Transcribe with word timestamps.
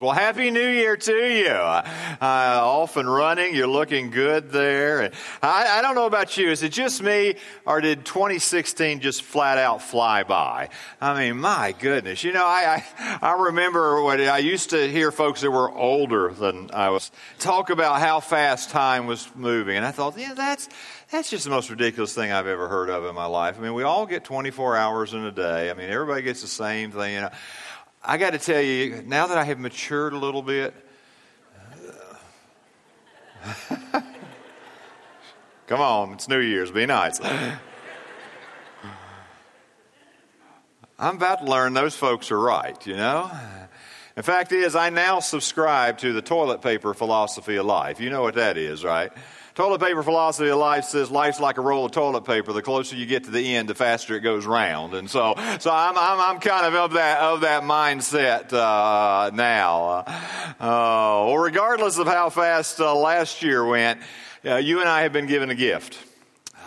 Well, 0.00 0.12
Happy 0.12 0.52
New 0.52 0.60
Year 0.60 0.96
to 0.96 1.12
you. 1.12 1.48
Uh, 1.48 1.82
off 2.22 2.96
and 2.96 3.12
running. 3.12 3.52
You're 3.52 3.66
looking 3.66 4.10
good 4.10 4.52
there. 4.52 5.10
I, 5.42 5.78
I, 5.78 5.82
don't 5.82 5.96
know 5.96 6.06
about 6.06 6.36
you. 6.36 6.50
Is 6.50 6.62
it 6.62 6.70
just 6.70 7.02
me 7.02 7.34
or 7.66 7.80
did 7.80 8.04
2016 8.04 9.00
just 9.00 9.22
flat 9.22 9.58
out 9.58 9.82
fly 9.82 10.22
by? 10.22 10.68
I 11.00 11.18
mean, 11.18 11.40
my 11.40 11.74
goodness. 11.76 12.22
You 12.22 12.32
know, 12.32 12.46
I, 12.46 12.84
I, 12.96 13.18
I 13.22 13.42
remember 13.46 14.00
when 14.04 14.20
I 14.20 14.38
used 14.38 14.70
to 14.70 14.88
hear 14.88 15.10
folks 15.10 15.40
that 15.40 15.50
were 15.50 15.68
older 15.68 16.28
than 16.28 16.70
I 16.72 16.90
was 16.90 17.10
talk 17.40 17.70
about 17.70 17.98
how 17.98 18.20
fast 18.20 18.70
time 18.70 19.06
was 19.06 19.28
moving. 19.34 19.76
And 19.76 19.84
I 19.84 19.90
thought, 19.90 20.16
yeah, 20.16 20.34
that's, 20.34 20.68
that's 21.10 21.28
just 21.28 21.42
the 21.42 21.50
most 21.50 21.70
ridiculous 21.70 22.14
thing 22.14 22.30
I've 22.30 22.46
ever 22.46 22.68
heard 22.68 22.88
of 22.88 23.04
in 23.04 23.16
my 23.16 23.26
life. 23.26 23.56
I 23.58 23.62
mean, 23.62 23.74
we 23.74 23.82
all 23.82 24.06
get 24.06 24.22
24 24.22 24.76
hours 24.76 25.12
in 25.12 25.24
a 25.24 25.32
day. 25.32 25.70
I 25.70 25.74
mean, 25.74 25.90
everybody 25.90 26.22
gets 26.22 26.40
the 26.40 26.46
same 26.46 26.92
thing. 26.92 27.14
You 27.14 27.20
know. 27.22 27.30
I 28.08 28.16
got 28.16 28.30
to 28.30 28.38
tell 28.38 28.62
you, 28.62 29.02
now 29.06 29.26
that 29.26 29.36
I 29.36 29.44
have 29.44 29.58
matured 29.58 30.14
a 30.14 30.18
little 30.18 30.40
bit, 30.40 30.72
come 35.66 35.82
on, 35.82 36.14
it's 36.14 36.26
New 36.26 36.40
Year's, 36.40 36.70
be 36.70 36.86
nice. 36.86 37.20
I'm 40.98 41.16
about 41.16 41.40
to 41.40 41.50
learn 41.50 41.74
those 41.74 41.94
folks 41.94 42.30
are 42.30 42.40
right, 42.40 42.86
you 42.86 42.96
know? 42.96 43.30
The 44.14 44.22
fact 44.22 44.52
is, 44.52 44.74
I 44.74 44.88
now 44.88 45.20
subscribe 45.20 45.98
to 45.98 46.14
the 46.14 46.22
toilet 46.22 46.62
paper 46.62 46.94
philosophy 46.94 47.56
of 47.56 47.66
life. 47.66 48.00
You 48.00 48.08
know 48.08 48.22
what 48.22 48.36
that 48.36 48.56
is, 48.56 48.84
right? 48.84 49.12
Toilet 49.58 49.80
paper 49.80 50.04
philosophy 50.04 50.50
of 50.50 50.58
life 50.58 50.84
says 50.84 51.10
life's 51.10 51.40
like 51.40 51.58
a 51.58 51.60
roll 51.60 51.84
of 51.84 51.90
toilet 51.90 52.20
paper. 52.20 52.52
The 52.52 52.62
closer 52.62 52.94
you 52.94 53.06
get 53.06 53.24
to 53.24 53.32
the 53.32 53.56
end, 53.56 53.68
the 53.68 53.74
faster 53.74 54.14
it 54.14 54.20
goes 54.20 54.46
round. 54.46 54.94
And 54.94 55.10
so, 55.10 55.34
so 55.58 55.72
I'm, 55.72 55.98
I'm, 55.98 56.20
I'm 56.20 56.38
kind 56.38 56.64
of 56.64 56.74
of 56.76 56.92
that, 56.92 57.18
of 57.18 57.40
that 57.40 57.64
mindset, 57.64 58.52
uh, 58.52 59.32
now. 59.34 60.04
Uh, 60.06 60.54
well, 60.60 61.38
regardless 61.38 61.98
of 61.98 62.06
how 62.06 62.30
fast 62.30 62.78
uh, 62.78 62.94
last 62.94 63.42
year 63.42 63.66
went, 63.66 64.00
uh, 64.44 64.58
you 64.58 64.78
and 64.78 64.88
I 64.88 65.02
have 65.02 65.12
been 65.12 65.26
given 65.26 65.50
a 65.50 65.56
gift. 65.56 65.98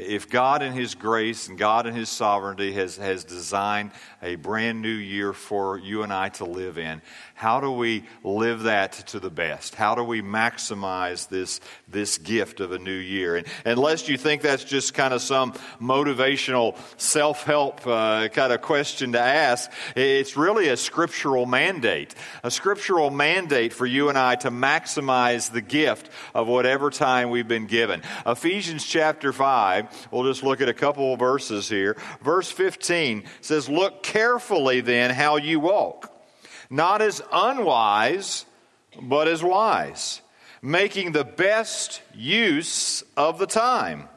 If 0.01 0.29
God 0.29 0.63
in 0.63 0.73
His 0.73 0.95
grace 0.95 1.47
and 1.47 1.57
God 1.57 1.85
in 1.85 1.93
His 1.93 2.09
sovereignty 2.09 2.71
has, 2.73 2.97
has 2.97 3.23
designed 3.23 3.91
a 4.23 4.35
brand 4.35 4.81
new 4.81 4.89
year 4.89 5.31
for 5.31 5.77
you 5.77 6.01
and 6.01 6.11
I 6.11 6.29
to 6.29 6.45
live 6.45 6.79
in, 6.79 7.01
how 7.41 7.59
do 7.59 7.71
we 7.71 8.03
live 8.23 8.63
that 8.63 8.93
to 9.07 9.19
the 9.19 9.29
best? 9.29 9.73
How 9.73 9.95
do 9.95 10.03
we 10.03 10.21
maximize 10.21 11.27
this, 11.27 11.59
this 11.87 12.19
gift 12.19 12.59
of 12.59 12.71
a 12.71 12.77
new 12.77 12.91
year? 12.91 13.35
And 13.35 13.47
unless 13.65 14.07
you 14.07 14.17
think 14.17 14.43
that's 14.43 14.63
just 14.63 14.93
kind 14.93 15.11
of 15.11 15.23
some 15.23 15.53
motivational 15.81 16.77
self 16.97 17.43
help 17.43 17.85
uh, 17.85 18.27
kind 18.29 18.53
of 18.53 18.61
question 18.61 19.13
to 19.13 19.19
ask, 19.19 19.71
it's 19.95 20.37
really 20.37 20.67
a 20.67 20.77
scriptural 20.77 21.47
mandate. 21.47 22.13
A 22.43 22.51
scriptural 22.51 23.09
mandate 23.09 23.73
for 23.73 23.87
you 23.87 24.09
and 24.09 24.17
I 24.17 24.35
to 24.35 24.51
maximize 24.51 25.51
the 25.51 25.61
gift 25.61 26.09
of 26.35 26.47
whatever 26.47 26.89
time 26.91 27.31
we've 27.31 27.47
been 27.47 27.65
given. 27.67 28.03
Ephesians 28.25 28.85
chapter 28.85 29.33
5, 29.33 29.90
we'll 30.11 30.25
just 30.25 30.43
look 30.43 30.61
at 30.61 30.69
a 30.69 30.73
couple 30.73 31.13
of 31.13 31.19
verses 31.19 31.69
here. 31.69 31.97
Verse 32.21 32.51
15 32.51 33.23
says, 33.41 33.69
Look 33.69 34.03
carefully 34.03 34.81
then 34.81 35.11
how 35.11 35.37
you 35.37 35.59
walk 35.59 36.11
not 36.71 37.01
as 37.01 37.21
unwise, 37.33 38.45
but 38.99 39.27
as 39.27 39.43
wise, 39.43 40.21
making 40.61 41.11
the 41.11 41.25
best 41.25 42.01
use 42.15 43.03
of 43.17 43.37
the 43.37 43.45
time, 43.45 44.07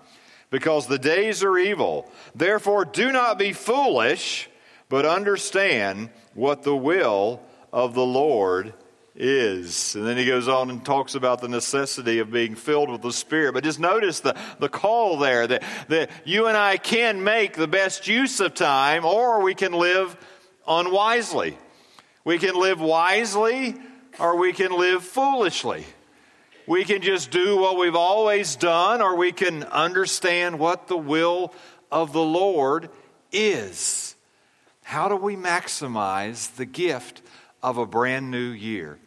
because 0.50 0.86
the 0.86 0.98
days 0.98 1.42
are 1.42 1.58
evil. 1.58 2.08
Therefore, 2.34 2.84
do 2.84 3.10
not 3.10 3.38
be 3.38 3.52
foolish, 3.52 4.48
but 4.88 5.04
understand 5.04 6.10
what 6.32 6.62
the 6.62 6.76
will 6.76 7.42
of 7.72 7.94
the 7.94 8.06
Lord 8.06 8.72
is. 9.16 9.94
And 9.94 10.06
then 10.06 10.16
he 10.16 10.26
goes 10.26 10.48
on 10.48 10.70
and 10.70 10.84
talks 10.84 11.14
about 11.14 11.40
the 11.40 11.48
necessity 11.48 12.18
of 12.18 12.30
being 12.30 12.54
filled 12.54 12.90
with 12.90 13.02
the 13.02 13.12
Spirit. 13.12 13.52
But 13.54 13.64
just 13.64 13.78
notice 13.78 14.20
the, 14.20 14.36
the 14.58 14.68
call 14.68 15.18
there 15.18 15.46
that, 15.46 15.62
that 15.88 16.10
you 16.24 16.46
and 16.46 16.56
I 16.56 16.76
can 16.76 17.22
make 17.22 17.56
the 17.56 17.68
best 17.68 18.08
use 18.08 18.40
of 18.40 18.54
time 18.54 19.04
or 19.04 19.42
we 19.42 19.54
can 19.54 19.72
live 19.72 20.16
unwisely. 20.66 21.56
We 22.24 22.38
can 22.38 22.54
live 22.58 22.80
wisely 22.80 23.76
or 24.18 24.36
we 24.36 24.52
can 24.52 24.72
live 24.72 25.04
foolishly. 25.04 25.84
We 26.66 26.84
can 26.84 27.02
just 27.02 27.30
do 27.30 27.58
what 27.58 27.76
we've 27.78 27.94
always 27.94 28.56
done 28.56 29.02
or 29.02 29.16
we 29.16 29.32
can 29.32 29.64
understand 29.64 30.58
what 30.58 30.88
the 30.88 30.96
will 30.96 31.52
of 31.92 32.12
the 32.12 32.22
Lord 32.22 32.88
is. 33.30 34.16
How 34.82 35.08
do 35.08 35.16
we 35.16 35.36
maximize 35.36 36.56
the 36.56 36.64
gift 36.64 37.22
of 37.62 37.78
a 37.78 37.86
brand 37.86 38.30
new 38.30 38.48
year? 38.48 38.98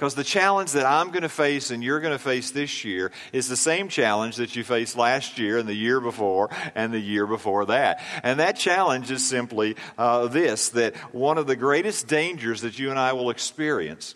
Because 0.00 0.14
the 0.14 0.24
challenge 0.24 0.72
that 0.72 0.86
I'm 0.86 1.10
going 1.10 1.24
to 1.24 1.28
face 1.28 1.70
and 1.70 1.84
you're 1.84 2.00
going 2.00 2.14
to 2.14 2.18
face 2.18 2.52
this 2.52 2.86
year 2.86 3.12
is 3.34 3.50
the 3.50 3.56
same 3.56 3.90
challenge 3.90 4.36
that 4.36 4.56
you 4.56 4.64
faced 4.64 4.96
last 4.96 5.38
year 5.38 5.58
and 5.58 5.68
the 5.68 5.74
year 5.74 6.00
before 6.00 6.48
and 6.74 6.90
the 6.90 6.98
year 6.98 7.26
before 7.26 7.66
that. 7.66 8.02
And 8.22 8.40
that 8.40 8.56
challenge 8.56 9.10
is 9.10 9.22
simply 9.22 9.76
uh, 9.98 10.28
this 10.28 10.70
that 10.70 10.96
one 11.12 11.36
of 11.36 11.46
the 11.46 11.54
greatest 11.54 12.08
dangers 12.08 12.62
that 12.62 12.78
you 12.78 12.88
and 12.88 12.98
I 12.98 13.12
will 13.12 13.28
experience 13.28 14.14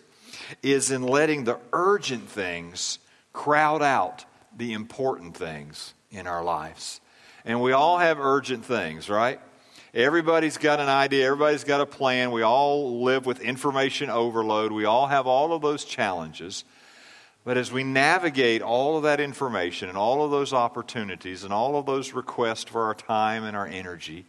is 0.63 0.89
in 0.89 1.03
letting 1.03 1.43
the 1.43 1.59
urgent 1.71 2.29
things 2.29 2.97
crowd 3.31 3.83
out 3.83 4.25
the 4.57 4.73
important 4.73 5.37
things 5.37 5.93
in 6.09 6.25
our 6.25 6.43
lives. 6.43 6.99
And 7.45 7.61
we 7.61 7.73
all 7.73 7.99
have 7.99 8.19
urgent 8.19 8.65
things, 8.65 9.07
right? 9.07 9.39
Everybody's 9.95 10.57
got 10.57 10.81
an 10.81 10.89
idea, 10.89 11.25
everybody's 11.25 11.63
got 11.63 11.79
a 11.79 11.85
plan. 11.85 12.31
We 12.31 12.41
all 12.41 13.01
live 13.01 13.25
with 13.25 13.39
information 13.39 14.09
overload. 14.09 14.73
We 14.73 14.83
all 14.83 15.07
have 15.07 15.25
all 15.25 15.53
of 15.53 15.61
those 15.61 15.85
challenges. 15.85 16.65
But 17.45 17.55
as 17.55 17.71
we 17.71 17.85
navigate 17.85 18.61
all 18.61 18.97
of 18.97 19.03
that 19.03 19.21
information 19.21 19.87
and 19.87 19.97
all 19.97 20.25
of 20.25 20.31
those 20.31 20.51
opportunities 20.51 21.45
and 21.45 21.53
all 21.53 21.77
of 21.77 21.85
those 21.85 22.11
requests 22.11 22.65
for 22.65 22.83
our 22.83 22.93
time 22.93 23.45
and 23.45 23.55
our 23.55 23.67
energy, 23.67 24.25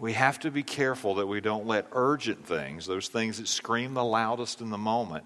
we 0.00 0.14
have 0.14 0.40
to 0.40 0.50
be 0.50 0.64
careful 0.64 1.14
that 1.16 1.28
we 1.28 1.40
don't 1.40 1.66
let 1.66 1.86
urgent 1.92 2.44
things, 2.44 2.86
those 2.86 3.06
things 3.06 3.38
that 3.38 3.46
scream 3.46 3.94
the 3.94 4.02
loudest 4.02 4.60
in 4.60 4.70
the 4.70 4.78
moment, 4.78 5.24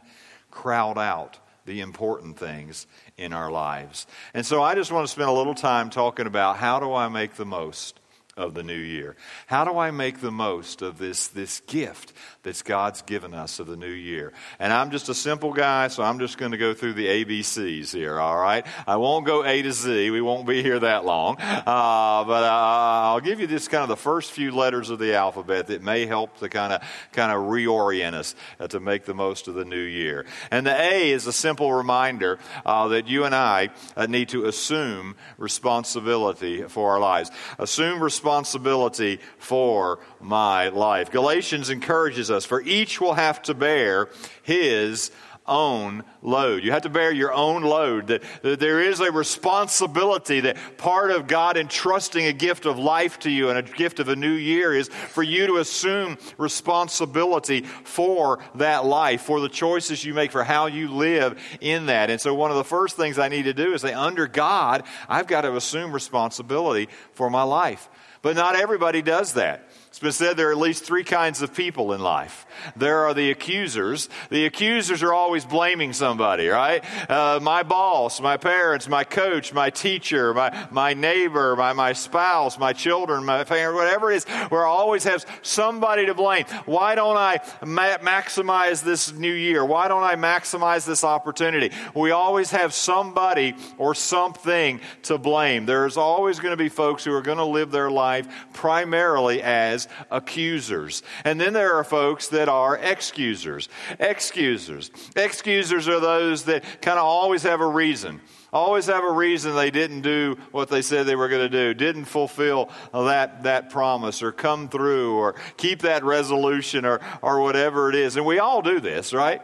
crowd 0.50 0.99
out 0.99 1.38
the 1.64 1.81
important 1.81 2.37
things 2.37 2.87
in 3.16 3.32
our 3.32 3.50
lives. 3.50 4.06
And 4.34 4.44
so 4.44 4.62
I 4.62 4.75
just 4.75 4.93
want 4.93 5.06
to 5.06 5.12
spend 5.12 5.31
a 5.31 5.32
little 5.32 5.54
time 5.54 5.88
talking 5.88 6.26
about 6.26 6.58
how 6.58 6.81
do 6.81 6.93
I 6.93 7.08
make 7.08 7.34
the 7.37 7.46
most 7.46 8.00
of 8.36 8.54
the 8.54 8.62
new 8.62 8.72
year. 8.72 9.16
How 9.46 9.64
do 9.64 9.76
I 9.76 9.90
make 9.90 10.20
the 10.20 10.30
most 10.30 10.82
of 10.82 10.98
this, 10.98 11.28
this 11.28 11.60
gift 11.66 12.12
that 12.42 12.62
God's 12.64 13.02
given 13.02 13.34
us 13.34 13.58
of 13.58 13.66
the 13.66 13.76
new 13.76 13.86
year? 13.86 14.32
And 14.58 14.72
I'm 14.72 14.90
just 14.90 15.08
a 15.08 15.14
simple 15.14 15.52
guy, 15.52 15.88
so 15.88 16.02
I'm 16.02 16.18
just 16.18 16.38
going 16.38 16.52
to 16.52 16.58
go 16.58 16.72
through 16.72 16.94
the 16.94 17.06
ABCs 17.06 17.92
here, 17.92 18.18
all 18.18 18.38
right? 18.38 18.64
I 18.86 18.96
won't 18.96 19.26
go 19.26 19.44
A 19.44 19.60
to 19.62 19.72
Z. 19.72 20.10
We 20.10 20.20
won't 20.20 20.46
be 20.46 20.62
here 20.62 20.78
that 20.78 21.04
long. 21.04 21.36
Uh, 21.40 22.24
but 22.24 22.44
uh, 22.44 23.10
I'll 23.10 23.20
give 23.20 23.40
you 23.40 23.46
just 23.46 23.70
kind 23.70 23.82
of 23.82 23.88
the 23.88 23.96
first 23.96 24.32
few 24.32 24.52
letters 24.52 24.90
of 24.90 24.98
the 24.98 25.14
alphabet 25.14 25.66
that 25.66 25.82
may 25.82 26.06
help 26.06 26.38
to 26.38 26.48
kind 26.48 26.72
of, 26.72 26.82
kind 27.12 27.32
of 27.32 27.48
reorient 27.50 28.14
us 28.14 28.34
uh, 28.58 28.68
to 28.68 28.80
make 28.80 29.04
the 29.04 29.14
most 29.14 29.48
of 29.48 29.54
the 29.54 29.64
new 29.64 29.76
year. 29.76 30.24
And 30.50 30.66
the 30.66 30.80
A 30.80 31.10
is 31.10 31.26
a 31.26 31.32
simple 31.32 31.72
reminder 31.72 32.38
uh, 32.64 32.88
that 32.88 33.08
you 33.08 33.24
and 33.24 33.34
I 33.34 33.70
uh, 33.96 34.06
need 34.06 34.30
to 34.30 34.46
assume 34.46 35.16
responsibility 35.36 36.62
for 36.62 36.92
our 36.92 37.00
lives. 37.00 37.30
Assume 37.58 38.02
responsibility 38.02 38.19
responsibility 38.20 39.19
for 39.38 39.99
my 40.20 40.69
life. 40.69 41.11
Galatians 41.11 41.70
encourages 41.70 42.31
us, 42.31 42.44
for 42.44 42.61
each 42.61 43.00
will 43.00 43.14
have 43.14 43.40
to 43.40 43.55
bear 43.55 44.11
his 44.43 45.11
own 45.46 46.05
load. 46.22 46.62
You 46.62 46.72
have 46.72 46.82
to 46.82 46.88
bear 46.88 47.11
your 47.11 47.32
own 47.32 47.62
load. 47.62 48.08
That, 48.08 48.22
that, 48.43 48.61
there 48.61 48.81
is 48.81 49.00
a 49.00 49.11
responsibility 49.11 50.40
that 50.40 50.56
part 50.78 51.11
of 51.11 51.26
God 51.26 51.56
entrusting 51.56 52.25
a 52.26 52.32
gift 52.32 52.67
of 52.67 52.78
life 52.78 53.19
to 53.20 53.31
you 53.31 53.49
and 53.49 53.58
a 53.58 53.62
gift 53.62 53.99
of 53.99 54.08
a 54.08 54.17
new 54.17 54.32
year 54.32 54.73
is 54.75 54.88
for 54.88 55.23
you 55.23 55.46
to 55.49 55.56
assume 55.56 56.19
responsibility 56.38 57.62
for 57.62 58.38
that 58.56 58.84
life, 58.84 59.23
for 59.23 59.40
the 59.40 59.49
choices 59.49 60.05
you 60.05 60.14
make, 60.14 60.31
for 60.31 60.44
how 60.44 60.66
you 60.66 60.93
live 60.93 61.38
in 61.61 61.87
that. 61.87 62.11
And 62.11 62.20
so 62.20 62.34
one 62.34 62.50
of 62.50 62.56
the 62.56 62.64
first 62.64 62.96
things 62.96 63.19
I 63.19 63.28
need 63.28 63.44
to 63.44 63.55
do 63.55 63.75
is 63.75 63.82
say, 63.82 63.93
under 63.93 64.28
God, 64.28 64.84
I've 65.08 65.26
got 65.26 65.40
to 65.43 65.56
assume 65.56 65.93
responsibility 65.93 66.88
for 67.12 67.28
my 67.28 67.43
life. 67.43 67.88
But 68.22 68.37
not 68.37 68.56
everybody 68.56 69.02
does 69.02 69.34
that. 69.34 69.64
It's 69.90 69.98
been 69.98 70.12
said 70.12 70.37
there 70.37 70.50
are 70.50 70.52
at 70.52 70.58
least 70.58 70.84
three 70.84 71.02
kinds 71.02 71.42
of 71.42 71.52
people 71.52 71.92
in 71.92 72.00
life. 72.00 72.46
There 72.76 73.06
are 73.06 73.12
the 73.12 73.32
accusers. 73.32 74.08
The 74.31 74.46
accusers 74.46 75.02
are 75.02 75.12
always 75.12 75.44
blaming 75.44 75.92
somebody, 75.92 76.46
right? 76.46 76.84
Uh, 77.10 77.40
my 77.42 77.64
boss, 77.64 78.20
my 78.20 78.37
parents, 78.37 78.88
my 78.88 79.02
coach, 79.02 79.52
my 79.52 79.69
teacher, 79.69 80.32
my, 80.32 80.69
my 80.70 80.94
neighbor, 80.94 81.56
my, 81.56 81.72
my 81.72 81.92
spouse, 81.92 82.56
my 82.56 82.72
children, 82.72 83.25
my 83.25 83.42
parent, 83.42 83.75
whatever 83.75 84.12
it 84.12 84.19
is, 84.19 84.26
we 84.52 84.58
always 84.58 85.02
have 85.02 85.26
somebody 85.42 86.06
to 86.06 86.14
blame. 86.14 86.44
Why 86.66 86.94
don't 86.94 87.16
I 87.16 87.40
ma- 87.66 87.98
maximize 87.98 88.84
this 88.84 89.12
new 89.12 89.32
year? 89.32 89.64
Why 89.64 89.88
don't 89.88 90.04
I 90.04 90.14
maximize 90.14 90.87
this 90.87 91.02
opportunity? 91.02 91.72
We 91.96 92.12
always 92.12 92.52
have 92.52 92.72
somebody 92.72 93.56
or 93.76 93.96
something 93.96 94.81
to 95.02 95.19
blame. 95.19 95.66
There's 95.66 95.96
always 95.96 96.38
going 96.38 96.52
to 96.52 96.62
be 96.62 96.69
folks 96.69 97.02
who 97.02 97.12
are 97.12 97.22
going 97.22 97.38
to 97.38 97.44
live 97.44 97.72
their 97.72 97.90
life 97.90 98.28
primarily 98.52 99.42
as 99.42 99.79
as 99.80 99.88
accusers. 100.10 101.02
And 101.24 101.40
then 101.40 101.52
there 101.52 101.74
are 101.74 101.84
folks 101.84 102.28
that 102.28 102.48
are 102.48 102.76
excusers. 102.76 103.68
Excusers. 103.98 104.90
Excusers 105.16 105.88
are 105.88 106.00
those 106.00 106.44
that 106.44 106.64
kind 106.80 106.98
of 106.98 107.04
always 107.04 107.42
have 107.42 107.60
a 107.60 107.66
reason 107.66 108.20
always 108.52 108.86
have 108.86 109.04
a 109.04 109.12
reason 109.12 109.54
they 109.54 109.70
didn't 109.70 110.00
do 110.00 110.36
what 110.50 110.68
they 110.68 110.82
said 110.82 111.06
they 111.06 111.14
were 111.14 111.28
going 111.28 111.48
to 111.48 111.48
do, 111.48 111.72
didn't 111.72 112.06
fulfill 112.06 112.68
that, 112.92 113.44
that 113.44 113.70
promise 113.70 114.24
or 114.24 114.32
come 114.32 114.68
through 114.68 115.14
or 115.14 115.36
keep 115.56 115.82
that 115.82 116.02
resolution 116.02 116.84
or, 116.84 117.00
or 117.22 117.40
whatever 117.42 117.90
it 117.90 117.94
is. 117.94 118.16
And 118.16 118.26
we 118.26 118.40
all 118.40 118.60
do 118.60 118.80
this, 118.80 119.12
right? 119.12 119.40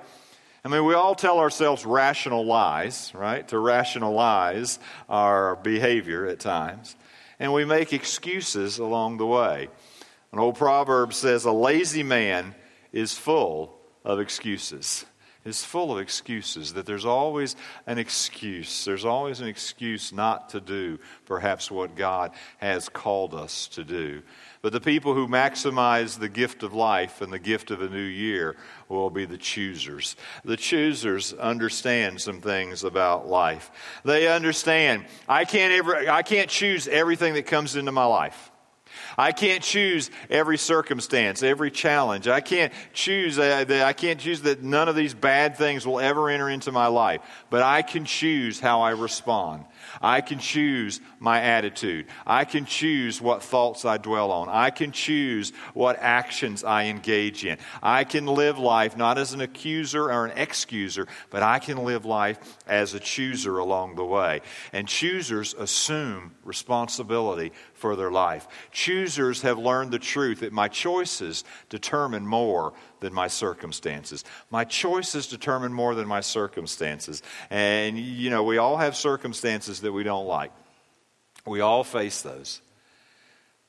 I 0.65 0.69
mean, 0.69 0.85
we 0.85 0.95
all 0.95 1.15
tell 1.15 1.39
ourselves 1.39 1.87
rational 1.87 2.45
lies, 2.45 3.13
right? 3.15 3.47
To 3.47 3.61
rationalize 3.61 4.81
our 5.09 5.55
behavior 5.55 6.27
at 6.27 6.41
times. 6.41 6.97
And 7.39 7.53
we 7.53 7.65
make 7.65 7.93
excuses 7.93 8.79
along 8.79 9.19
the 9.19 9.27
way. 9.27 9.69
An 10.37 10.41
old 10.41 10.57
proverb 10.57 11.15
says, 11.15 11.47
A 11.47 11.51
lazy 11.51 12.03
man 12.03 12.55
is 12.93 13.15
full 13.15 13.81
of 14.05 14.21
excuses. 14.21 15.07
Is 15.47 15.65
full 15.65 15.91
of 15.93 15.99
excuses, 15.99 16.75
that 16.75 16.85
there's 16.85 17.07
always 17.07 17.57
an 17.87 17.97
excuse. 17.97 18.85
There's 18.85 19.07
always 19.07 19.41
an 19.41 19.49
excuse 19.49 20.13
not 20.13 20.51
to 20.51 20.61
do 20.61 20.99
perhaps 21.25 21.71
what 21.71 21.97
God 21.97 22.33
has 22.59 22.91
called 22.91 23.33
us 23.33 23.67
to 23.69 23.83
do. 23.83 24.21
But 24.61 24.75
the 24.75 24.81
people 24.81 25.15
who 25.15 25.27
maximize 25.27 26.19
the 26.19 26.29
gift 26.29 26.63
of 26.63 26.75
life 26.75 27.23
and 27.23 27.33
the 27.33 27.39
gift 27.39 27.71
of 27.71 27.81
a 27.81 27.89
new 27.89 27.97
year 27.97 28.57
will 28.91 29.09
be 29.09 29.25
the 29.25 29.39
choosers. 29.39 30.17
The 30.45 30.59
choosers 30.59 31.33
understand 31.33 32.21
some 32.21 32.43
things 32.43 32.85
about 32.85 33.27
life. 33.27 33.71
They 34.05 34.29
understand 34.29 35.07
I 35.27 35.47
can't 35.47 35.73
ever 35.73 36.11
I 36.11 36.21
can't 36.21 36.51
choose 36.51 36.89
everything 36.89 37.33
that 37.35 37.47
comes 37.47 37.75
into 37.75 37.91
my 37.91 38.05
life. 38.05 38.51
I 39.19 39.33
can't 39.33 39.63
choose 39.63 40.11
every 40.29 40.59
circumstance, 40.59 41.43
every 41.43 41.71
challenge. 41.71 42.29
I 42.29 42.41
can't 42.41 42.73
choose 42.93 43.39
uh, 43.39 43.65
that 43.65 43.87
I 43.87 43.93
can't 43.93 44.21
choose 44.21 44.43
that 44.43 44.63
none 44.63 44.89
of 44.89 44.97
these 44.97 45.15
bad 45.15 45.57
things 45.57 45.87
will 45.87 46.01
ever 46.01 46.29
enter 46.29 46.51
into 46.51 46.73
my 46.73 46.89
life, 46.89 47.23
but 47.51 47.63
I 47.63 47.83
can 47.83 48.05
choose 48.05 48.61
how 48.61 48.83
I 48.83 48.91
respond. 48.91 49.65
I 50.01 50.21
can 50.21 50.39
choose 50.39 51.01
my 51.19 51.41
attitude. 51.41 52.07
I 52.27 52.45
can 52.45 52.65
choose 52.65 53.21
what 53.21 53.43
thoughts 53.43 53.85
I 53.85 53.99
dwell 53.99 54.31
on. 54.31 54.49
I 54.49 54.71
can 54.71 54.93
choose 54.93 55.53
what 55.75 55.97
actions 55.99 56.65
I 56.65 56.85
engage 56.85 57.45
in. 57.45 57.59
I 57.83 58.05
can 58.05 58.27
live 58.27 58.59
life 58.59 58.97
not 58.97 59.19
as 59.19 59.33
an 59.33 59.41
accuser 59.41 60.11
or 60.13 60.27
an 60.27 60.37
excuser, 60.37 61.07
but 61.31 61.43
I 61.43 61.59
can 61.59 61.85
live 61.85 62.05
life 62.05 62.39
as 62.67 62.95
a 62.95 63.01
chooser 63.01 63.59
along 63.59 63.97
the 63.97 64.05
way. 64.05 64.41
And 64.73 64.89
choosers 64.89 65.55
assume 65.55 66.35
responsibility 66.45 67.53
for 67.75 67.97
their 67.97 68.11
life. 68.11 68.49
Choosers 68.71 69.43
have 69.43 69.59
learned 69.59 69.91
the 69.91 69.99
truth 69.99 70.41
that 70.41 70.53
my 70.53 70.69
choices 70.69 71.45
determine 71.69 72.27
more 72.27 72.73
than 73.01 73.13
my 73.13 73.29
circumstances. 73.29 74.25
My 74.51 74.65
choices 74.65 75.27
determine 75.27 75.73
more 75.73 75.95
than 75.95 76.07
my 76.09 76.21
circumstances. 76.21 77.23
And, 77.51 77.99
you 77.99 78.31
know, 78.31 78.43
we 78.43 78.59
all 78.59 78.77
have 78.77 78.97
circumstances 78.97 79.81
that 79.81 79.93
we 79.93 80.03
don't 80.03 80.27
like, 80.27 80.53
we 81.47 81.61
all 81.61 81.85
face 81.85 82.23
those. 82.23 82.61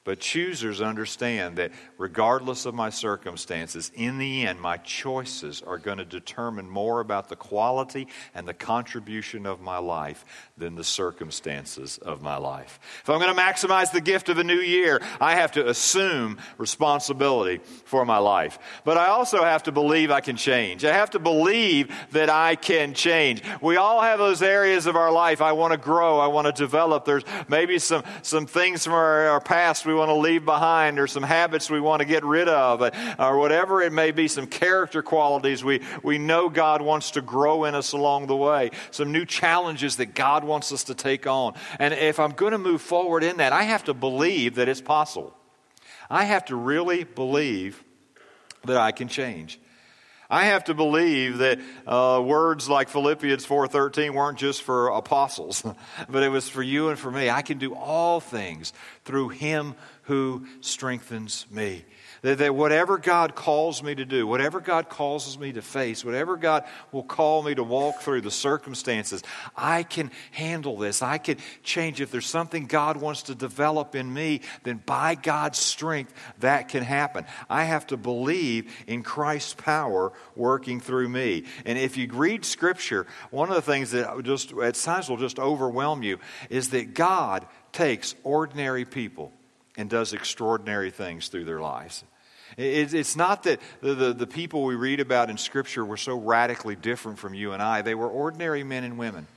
But 0.07 0.21
choosers 0.21 0.79
understand 0.79 1.57
that 1.57 1.73
regardless 1.97 2.65
of 2.65 2.73
my 2.73 2.91
circumstances, 2.91 3.91
in 3.93 4.19
the 4.19 4.47
end, 4.47 4.61
my 4.61 4.77
choices 4.77 5.61
are 5.61 5.77
going 5.77 5.97
to 5.97 6.05
determine 6.05 6.69
more 6.69 7.01
about 7.01 7.27
the 7.27 7.35
quality 7.35 8.07
and 8.33 8.47
the 8.47 8.53
contribution 8.53 9.45
of 9.45 9.59
my 9.59 9.79
life 9.79 10.23
than 10.57 10.75
the 10.75 10.83
circumstances 10.85 11.97
of 11.97 12.21
my 12.21 12.37
life. 12.37 12.79
If 13.03 13.09
I'm 13.09 13.19
going 13.19 13.35
to 13.35 13.41
maximize 13.41 13.91
the 13.91 13.99
gift 13.99 14.29
of 14.29 14.37
a 14.37 14.45
new 14.45 14.61
year, 14.61 15.01
I 15.19 15.35
have 15.35 15.51
to 15.51 15.67
assume 15.67 16.37
responsibility 16.57 17.61
for 17.83 18.05
my 18.05 18.19
life. 18.19 18.59
But 18.85 18.97
I 18.97 19.07
also 19.07 19.43
have 19.43 19.63
to 19.63 19.73
believe 19.73 20.09
I 20.09 20.21
can 20.21 20.37
change. 20.37 20.85
I 20.85 20.93
have 20.93 21.09
to 21.11 21.19
believe 21.19 21.93
that 22.11 22.29
I 22.29 22.55
can 22.55 22.93
change. 22.93 23.43
We 23.61 23.75
all 23.75 23.99
have 23.99 24.19
those 24.19 24.41
areas 24.41 24.85
of 24.85 24.95
our 24.95 25.11
life. 25.11 25.41
I 25.41 25.51
want 25.51 25.73
to 25.73 25.77
grow. 25.77 26.17
I 26.17 26.27
want 26.27 26.47
to 26.47 26.53
develop. 26.53 27.03
There's 27.03 27.25
maybe 27.49 27.77
some, 27.77 28.05
some 28.21 28.45
things 28.45 28.85
from 28.85 28.93
our, 28.93 29.27
our 29.27 29.41
past 29.41 29.85
we 29.85 29.96
want 29.97 30.09
to 30.09 30.15
leave 30.15 30.45
behind 30.45 30.99
or 30.99 31.07
some 31.07 31.23
habits 31.23 31.69
we 31.69 31.81
want 31.81 31.99
to 31.99 32.05
get 32.05 32.23
rid 32.23 32.47
of 32.47 32.81
uh, 32.81 32.91
or 33.19 33.37
whatever 33.37 33.81
it 33.81 33.91
may 33.91 34.11
be, 34.11 34.27
some 34.27 34.47
character 34.47 35.01
qualities 35.01 35.63
we, 35.63 35.81
we 36.03 36.17
know 36.17 36.49
God 36.49 36.81
wants 36.81 37.11
to 37.11 37.21
grow 37.21 37.65
in 37.65 37.75
us 37.75 37.91
along 37.91 38.27
the 38.27 38.35
way, 38.35 38.71
some 38.91 39.11
new 39.11 39.25
challenges 39.25 39.97
that 39.97 40.15
God 40.15 40.43
wants 40.43 40.71
us 40.71 40.85
to 40.85 40.95
take 40.95 41.27
on. 41.27 41.55
And 41.79 41.93
if 41.93 42.19
I'm 42.19 42.31
going 42.31 42.53
to 42.53 42.57
move 42.57 42.81
forward 42.81 43.23
in 43.23 43.37
that, 43.37 43.51
I 43.51 43.63
have 43.63 43.83
to 43.85 43.93
believe 43.93 44.55
that 44.55 44.69
it's 44.69 44.81
possible. 44.81 45.35
I 46.09 46.23
have 46.23 46.45
to 46.45 46.55
really 46.55 47.03
believe 47.03 47.83
that 48.63 48.77
I 48.77 48.91
can 48.91 49.07
change. 49.07 49.59
I 50.29 50.45
have 50.45 50.65
to 50.65 50.73
believe 50.73 51.37
that 51.37 51.59
uh, 51.85 52.21
words 52.23 52.69
like 52.69 52.89
Philippians 52.89 53.45
4:13 53.45 54.13
weren't 54.13 54.37
just 54.37 54.61
for 54.61 54.89
apostles, 54.89 55.63
but 56.09 56.23
it 56.23 56.29
was 56.29 56.49
for 56.49 56.61
you 56.61 56.89
and 56.89 56.99
for 56.99 57.11
me. 57.11 57.29
I 57.29 57.41
can 57.41 57.57
do 57.57 57.73
all 57.73 58.19
things 58.19 58.73
through 59.05 59.29
him 59.29 59.75
who 60.03 60.45
strengthens 60.61 61.45
me. 61.49 61.85
That, 62.21 62.39
that 62.39 62.55
whatever 62.55 62.97
God 62.97 63.35
calls 63.35 63.83
me 63.83 63.95
to 63.95 64.05
do, 64.05 64.25
whatever 64.25 64.59
God 64.59 64.89
causes 64.89 65.37
me 65.37 65.51
to 65.53 65.61
face, 65.61 66.03
whatever 66.03 66.37
God 66.37 66.63
will 66.91 67.03
call 67.03 67.43
me 67.43 67.55
to 67.55 67.63
walk 67.63 68.01
through 68.01 68.21
the 68.21 68.31
circumstances, 68.31 69.23
I 69.55 69.83
can 69.83 70.11
handle 70.31 70.77
this. 70.77 71.01
I 71.01 71.17
can 71.17 71.37
change. 71.63 72.01
If 72.01 72.11
there's 72.11 72.25
something 72.25 72.65
God 72.65 72.97
wants 72.97 73.23
to 73.23 73.35
develop 73.35 73.95
in 73.95 74.11
me, 74.11 74.41
then 74.63 74.81
by 74.85 75.15
God's 75.15 75.59
strength, 75.59 76.13
that 76.39 76.69
can 76.69 76.83
happen. 76.83 77.25
I 77.49 77.65
have 77.65 77.87
to 77.87 77.97
believe 77.97 78.73
in 78.87 79.03
Christ's 79.03 79.53
power 79.53 80.11
working 80.35 80.79
through 80.79 81.09
me. 81.09 81.43
And 81.65 81.77
if 81.77 81.97
you 81.97 82.09
read 82.11 82.45
Scripture, 82.45 83.07
one 83.29 83.49
of 83.49 83.55
the 83.55 83.61
things 83.61 83.91
that 83.91 84.23
just 84.23 84.53
at 84.53 84.75
times 84.75 85.09
will 85.09 85.17
just 85.17 85.39
overwhelm 85.39 86.03
you 86.03 86.19
is 86.49 86.69
that 86.69 86.93
God 86.93 87.45
takes 87.71 88.15
ordinary 88.23 88.85
people 88.85 89.31
and 89.77 89.89
does 89.89 90.13
extraordinary 90.13 90.91
things 90.91 91.29
through 91.29 91.45
their 91.45 91.61
lives. 91.61 92.03
It's 92.57 93.15
not 93.15 93.43
that 93.43 93.59
the, 93.81 94.13
the, 94.13 94.25
people 94.25 94.63
we 94.63 94.75
read 94.75 94.99
about 94.99 95.29
in 95.29 95.37
Scripture 95.37 95.85
were 95.85 95.97
so 95.97 96.17
radically 96.17 96.75
different 96.75 97.19
from 97.19 97.33
you 97.33 97.51
and 97.51 97.61
I. 97.61 97.81
They 97.81 97.93
were 97.93 98.07
ordinary 98.07 98.63
men 98.63 98.83
and 98.83 98.97
women 98.97 99.27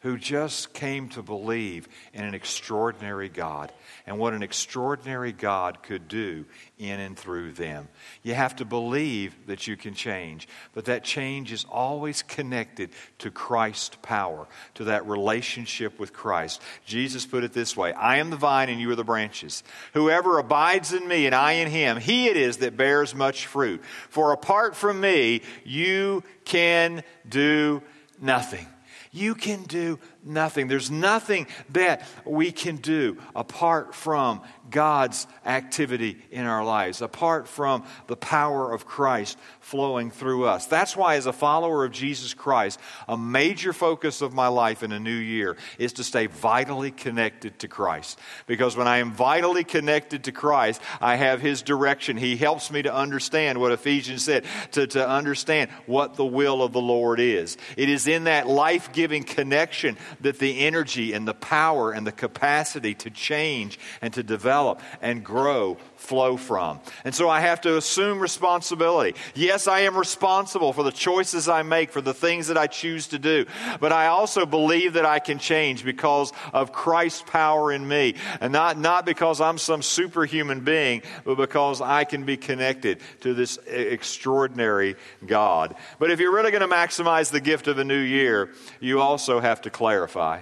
who 0.00 0.16
just 0.16 0.72
came 0.72 1.08
to 1.10 1.22
believe 1.22 1.86
in 2.14 2.24
an 2.24 2.34
extraordinary 2.34 3.28
God 3.28 3.70
and 4.06 4.18
what 4.18 4.32
an 4.32 4.42
extraordinary 4.42 5.32
God 5.32 5.82
could 5.82 6.08
do 6.08 6.46
in 6.78 6.98
and 7.00 7.18
through 7.18 7.52
them. 7.52 7.86
You 8.22 8.34
have 8.34 8.56
to 8.56 8.64
believe 8.64 9.34
that 9.46 9.66
you 9.66 9.76
can 9.76 9.92
change, 9.92 10.48
but 10.72 10.86
that 10.86 11.04
change 11.04 11.52
is 11.52 11.66
always 11.70 12.22
connected 12.22 12.90
to 13.18 13.30
Christ's 13.30 13.96
power, 14.00 14.48
to 14.74 14.84
that 14.84 15.06
relationship 15.06 15.98
with 15.98 16.14
Christ. 16.14 16.62
Jesus 16.86 17.26
put 17.26 17.44
it 17.44 17.52
this 17.52 17.76
way 17.76 17.92
I 17.92 18.16
am 18.16 18.30
the 18.30 18.36
vine 18.36 18.70
and 18.70 18.80
you 18.80 18.90
are 18.90 18.96
the 18.96 19.04
branches. 19.04 19.62
Whoever 19.92 20.38
abides 20.38 20.94
in 20.94 21.06
me 21.06 21.26
and 21.26 21.34
I 21.34 21.52
in 21.52 21.68
him, 21.68 21.98
he 21.98 22.28
it 22.28 22.38
is 22.38 22.58
that 22.58 22.76
bears 22.76 23.14
much 23.14 23.46
fruit. 23.46 23.84
For 24.08 24.32
apart 24.32 24.74
from 24.74 24.98
me, 24.98 25.42
you 25.64 26.24
can 26.46 27.02
do 27.28 27.82
nothing. 28.18 28.66
You 29.12 29.34
can 29.34 29.64
do 29.64 29.98
nothing. 30.24 30.68
There's 30.68 30.90
nothing 30.90 31.48
that 31.70 32.06
we 32.24 32.52
can 32.52 32.76
do 32.76 33.18
apart 33.34 33.94
from 33.94 34.42
God's 34.70 35.26
activity 35.44 36.18
in 36.30 36.46
our 36.46 36.64
lives, 36.64 37.02
apart 37.02 37.48
from 37.48 37.84
the 38.06 38.16
power 38.16 38.72
of 38.72 38.86
Christ 38.86 39.36
flowing 39.58 40.12
through 40.12 40.44
us. 40.44 40.66
That's 40.66 40.96
why, 40.96 41.16
as 41.16 41.26
a 41.26 41.32
follower 41.32 41.84
of 41.84 41.90
Jesus 41.90 42.34
Christ, 42.34 42.78
a 43.08 43.16
major 43.16 43.72
focus 43.72 44.22
of 44.22 44.32
my 44.32 44.46
life 44.46 44.82
in 44.84 44.92
a 44.92 45.00
new 45.00 45.10
year 45.10 45.56
is 45.78 45.94
to 45.94 46.04
stay 46.04 46.26
vitally 46.26 46.92
connected 46.92 47.58
to 47.60 47.68
Christ. 47.68 48.18
Because 48.46 48.76
when 48.76 48.86
I 48.86 48.98
am 48.98 49.12
vitally 49.12 49.64
connected 49.64 50.24
to 50.24 50.32
Christ, 50.32 50.80
I 51.00 51.16
have 51.16 51.40
His 51.40 51.62
direction. 51.62 52.16
He 52.16 52.36
helps 52.36 52.70
me 52.70 52.82
to 52.82 52.94
understand 52.94 53.58
what 53.58 53.72
Ephesians 53.72 54.22
said, 54.22 54.44
to, 54.72 54.86
to 54.88 55.08
understand 55.08 55.70
what 55.86 56.14
the 56.14 56.24
will 56.24 56.62
of 56.62 56.72
the 56.72 56.80
Lord 56.80 57.18
is. 57.18 57.56
It 57.76 57.88
is 57.88 58.06
in 58.06 58.24
that 58.24 58.46
life 58.46 58.92
giving 59.00 59.24
connection 59.24 59.96
that 60.20 60.38
the 60.38 60.58
energy 60.58 61.14
and 61.14 61.26
the 61.26 61.32
power 61.32 61.90
and 61.90 62.06
the 62.06 62.12
capacity 62.12 62.94
to 62.94 63.08
change 63.08 63.78
and 64.02 64.12
to 64.12 64.22
develop 64.22 64.82
and 65.00 65.24
grow 65.24 65.78
flow 66.00 66.36
from. 66.36 66.80
And 67.04 67.14
so 67.14 67.28
I 67.28 67.40
have 67.40 67.60
to 67.62 67.76
assume 67.76 68.18
responsibility. 68.18 69.18
Yes, 69.34 69.68
I 69.68 69.80
am 69.80 69.96
responsible 69.96 70.72
for 70.72 70.82
the 70.82 70.90
choices 70.90 71.48
I 71.48 71.62
make, 71.62 71.92
for 71.92 72.00
the 72.00 72.14
things 72.14 72.48
that 72.48 72.56
I 72.56 72.66
choose 72.66 73.08
to 73.08 73.18
do, 73.18 73.46
but 73.80 73.92
I 73.92 74.06
also 74.06 74.46
believe 74.46 74.94
that 74.94 75.04
I 75.04 75.18
can 75.18 75.38
change 75.38 75.84
because 75.84 76.32
of 76.52 76.72
Christ's 76.72 77.22
power 77.26 77.70
in 77.70 77.86
me. 77.86 78.14
And 78.40 78.52
not, 78.52 78.78
not 78.78 79.04
because 79.04 79.40
I'm 79.40 79.58
some 79.58 79.82
superhuman 79.82 80.60
being, 80.60 81.02
but 81.24 81.36
because 81.36 81.80
I 81.80 82.04
can 82.04 82.24
be 82.24 82.36
connected 82.36 83.00
to 83.20 83.34
this 83.34 83.58
extraordinary 83.66 84.96
God. 85.26 85.74
But 85.98 86.10
if 86.10 86.18
you're 86.18 86.34
really 86.34 86.50
going 86.50 86.68
to 86.68 86.74
maximize 86.74 87.30
the 87.30 87.40
gift 87.40 87.68
of 87.68 87.78
a 87.78 87.84
new 87.84 88.00
year, 88.00 88.50
you 88.80 89.00
also 89.00 89.40
have 89.40 89.60
to 89.62 89.70
clarify. 89.70 90.40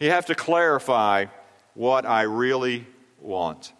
You 0.00 0.10
have 0.10 0.26
to 0.26 0.34
clarify 0.34 1.26
what 1.74 2.06
I 2.06 2.22
really 2.22 2.86
want. 3.20 3.72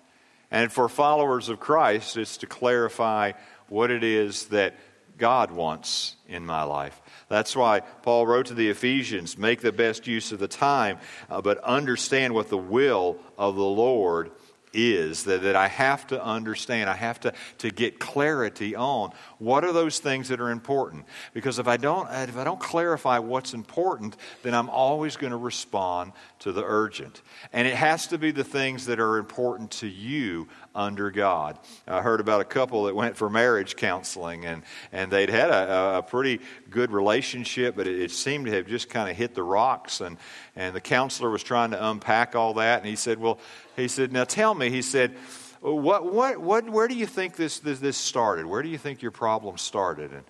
And 0.50 0.72
for 0.72 0.88
followers 0.88 1.48
of 1.48 1.60
Christ, 1.60 2.16
it's 2.16 2.38
to 2.38 2.46
clarify 2.46 3.32
what 3.68 3.90
it 3.90 4.02
is 4.02 4.46
that 4.46 4.74
God 5.16 5.50
wants 5.50 6.16
in 6.26 6.44
my 6.44 6.62
life. 6.62 7.00
That's 7.28 7.54
why 7.54 7.80
Paul 7.80 8.26
wrote 8.26 8.46
to 8.46 8.54
the 8.54 8.70
Ephesians 8.70 9.38
make 9.38 9.60
the 9.60 9.70
best 9.70 10.06
use 10.06 10.32
of 10.32 10.38
the 10.38 10.48
time, 10.48 10.98
uh, 11.28 11.40
but 11.42 11.58
understand 11.58 12.34
what 12.34 12.48
the 12.48 12.56
will 12.56 13.18
of 13.38 13.54
the 13.54 13.62
Lord 13.62 14.32
is 14.72 15.24
that, 15.24 15.42
that 15.42 15.56
I 15.56 15.68
have 15.68 16.06
to 16.08 16.22
understand, 16.22 16.88
I 16.88 16.96
have 16.96 17.20
to, 17.20 17.32
to 17.58 17.70
get 17.70 17.98
clarity 17.98 18.74
on 18.74 19.12
what 19.38 19.64
are 19.64 19.72
those 19.72 19.98
things 19.98 20.28
that 20.28 20.40
are 20.40 20.50
important. 20.50 21.06
Because 21.32 21.58
if 21.58 21.66
I 21.66 21.76
don't 21.76 22.08
if 22.10 22.36
I 22.36 22.44
don't 22.44 22.60
clarify 22.60 23.18
what's 23.18 23.54
important, 23.54 24.16
then 24.42 24.54
I'm 24.54 24.70
always 24.70 25.16
going 25.16 25.32
to 25.32 25.36
respond 25.36 26.12
to 26.40 26.52
the 26.52 26.62
urgent. 26.64 27.22
And 27.52 27.66
it 27.66 27.74
has 27.74 28.06
to 28.08 28.18
be 28.18 28.30
the 28.30 28.44
things 28.44 28.86
that 28.86 29.00
are 29.00 29.18
important 29.18 29.70
to 29.72 29.86
you 29.86 30.48
under 30.74 31.10
God. 31.10 31.58
I 31.86 32.00
heard 32.00 32.20
about 32.20 32.40
a 32.40 32.44
couple 32.44 32.84
that 32.84 32.94
went 32.94 33.16
for 33.16 33.28
marriage 33.28 33.76
counseling 33.76 34.46
and, 34.46 34.62
and 34.92 35.10
they'd 35.10 35.30
had 35.30 35.50
a, 35.50 35.98
a 35.98 36.02
pretty 36.02 36.40
good 36.70 36.92
relationship, 36.92 37.74
but 37.76 37.86
it, 37.86 38.00
it 38.00 38.10
seemed 38.10 38.46
to 38.46 38.52
have 38.52 38.66
just 38.66 38.88
kind 38.88 39.10
of 39.10 39.16
hit 39.16 39.34
the 39.34 39.42
rocks. 39.42 40.00
And, 40.00 40.16
and 40.54 40.74
the 40.74 40.80
counselor 40.80 41.30
was 41.30 41.42
trying 41.42 41.70
to 41.72 41.88
unpack 41.90 42.36
all 42.36 42.54
that. 42.54 42.80
And 42.80 42.88
he 42.88 42.96
said, 42.96 43.18
Well, 43.18 43.38
he 43.76 43.88
said, 43.88 44.12
Now 44.12 44.24
tell 44.24 44.54
me, 44.54 44.70
he 44.70 44.82
said, 44.82 45.14
what, 45.60 46.10
what, 46.10 46.38
what, 46.40 46.68
where 46.68 46.88
do 46.88 46.94
you 46.94 47.06
think 47.06 47.36
this, 47.36 47.58
this, 47.58 47.80
this 47.80 47.96
started? 47.96 48.46
Where 48.46 48.62
do 48.62 48.68
you 48.68 48.78
think 48.78 49.02
your 49.02 49.10
problem 49.10 49.58
started? 49.58 50.12
And 50.12 50.24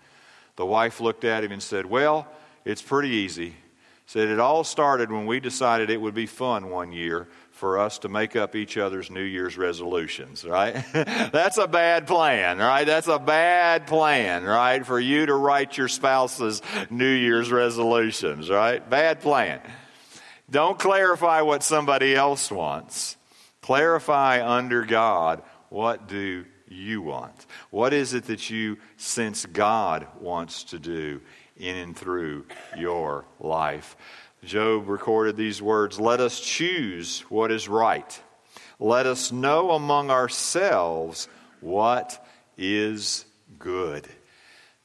the 0.56 0.66
wife 0.66 1.00
looked 1.00 1.24
at 1.24 1.44
him 1.44 1.52
and 1.52 1.62
said, 1.62 1.86
Well, 1.86 2.26
it's 2.64 2.82
pretty 2.82 3.10
easy. 3.10 3.54
Said 4.06 4.26
it 4.26 4.40
all 4.40 4.64
started 4.64 5.12
when 5.12 5.26
we 5.26 5.38
decided 5.38 5.88
it 5.88 6.00
would 6.00 6.14
be 6.14 6.26
fun 6.26 6.68
one 6.68 6.90
year 6.90 7.28
for 7.52 7.78
us 7.78 7.98
to 7.98 8.08
make 8.08 8.34
up 8.34 8.56
each 8.56 8.76
other's 8.76 9.08
New 9.08 9.22
Year's 9.22 9.56
resolutions, 9.56 10.44
right? 10.44 10.84
That's 10.92 11.58
a 11.58 11.68
bad 11.68 12.08
plan, 12.08 12.58
right? 12.58 12.84
That's 12.84 13.06
a 13.06 13.20
bad 13.20 13.86
plan, 13.86 14.42
right? 14.42 14.84
For 14.84 14.98
you 14.98 15.26
to 15.26 15.34
write 15.34 15.78
your 15.78 15.86
spouse's 15.86 16.60
New 16.90 17.04
Year's 17.04 17.52
resolutions, 17.52 18.50
right? 18.50 18.88
Bad 18.90 19.20
plan. 19.20 19.60
Don't 20.50 20.76
clarify 20.76 21.42
what 21.42 21.62
somebody 21.62 22.16
else 22.16 22.50
wants. 22.50 23.16
Clarify 23.62 24.46
under 24.46 24.84
God 24.84 25.42
what 25.68 26.08
do 26.08 26.44
you 26.68 27.02
want? 27.02 27.46
What 27.70 27.92
is 27.92 28.14
it 28.14 28.24
that 28.24 28.50
you 28.50 28.78
sense 28.96 29.46
God 29.46 30.06
wants 30.20 30.64
to 30.64 30.78
do 30.78 31.20
in 31.56 31.76
and 31.76 31.96
through 31.96 32.46
your 32.76 33.24
life? 33.38 33.96
Job 34.44 34.88
recorded 34.88 35.36
these 35.36 35.60
words 35.60 36.00
Let 36.00 36.20
us 36.20 36.40
choose 36.40 37.20
what 37.28 37.50
is 37.50 37.68
right. 37.68 38.20
Let 38.78 39.06
us 39.06 39.30
know 39.30 39.72
among 39.72 40.10
ourselves 40.10 41.28
what 41.60 42.26
is 42.56 43.26
good. 43.58 44.08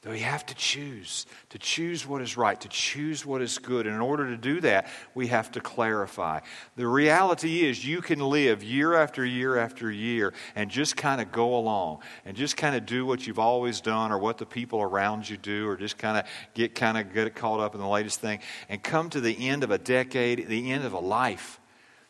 We 0.08 0.20
have 0.20 0.46
to 0.46 0.54
choose, 0.54 1.26
to 1.50 1.58
choose 1.58 2.06
what 2.06 2.22
is 2.22 2.36
right, 2.36 2.60
to 2.60 2.68
choose 2.68 3.26
what 3.26 3.42
is 3.42 3.58
good. 3.58 3.86
And 3.86 3.94
in 3.96 4.00
order 4.00 4.28
to 4.28 4.36
do 4.36 4.60
that, 4.60 4.86
we 5.16 5.26
have 5.26 5.50
to 5.52 5.60
clarify. 5.60 6.40
The 6.76 6.86
reality 6.86 7.66
is, 7.66 7.84
you 7.84 8.00
can 8.00 8.20
live 8.20 8.62
year 8.62 8.94
after 8.94 9.24
year 9.24 9.56
after 9.56 9.90
year 9.90 10.32
and 10.54 10.70
just 10.70 10.96
kind 10.96 11.20
of 11.20 11.32
go 11.32 11.56
along 11.56 12.02
and 12.24 12.36
just 12.36 12.56
kind 12.56 12.76
of 12.76 12.86
do 12.86 13.04
what 13.04 13.26
you've 13.26 13.40
always 13.40 13.80
done 13.80 14.12
or 14.12 14.18
what 14.18 14.38
the 14.38 14.46
people 14.46 14.80
around 14.80 15.28
you 15.28 15.36
do 15.36 15.68
or 15.68 15.76
just 15.76 15.98
kind 15.98 16.16
of 16.16 16.24
get 16.54 16.76
kind 16.76 16.96
of 16.96 17.12
get 17.12 17.34
caught 17.34 17.58
up 17.58 17.74
in 17.74 17.80
the 17.80 17.88
latest 17.88 18.20
thing 18.20 18.38
and 18.68 18.82
come 18.84 19.10
to 19.10 19.20
the 19.20 19.48
end 19.48 19.64
of 19.64 19.72
a 19.72 19.78
decade, 19.78 20.46
the 20.46 20.70
end 20.70 20.84
of 20.84 20.92
a 20.92 21.00
life, 21.00 21.58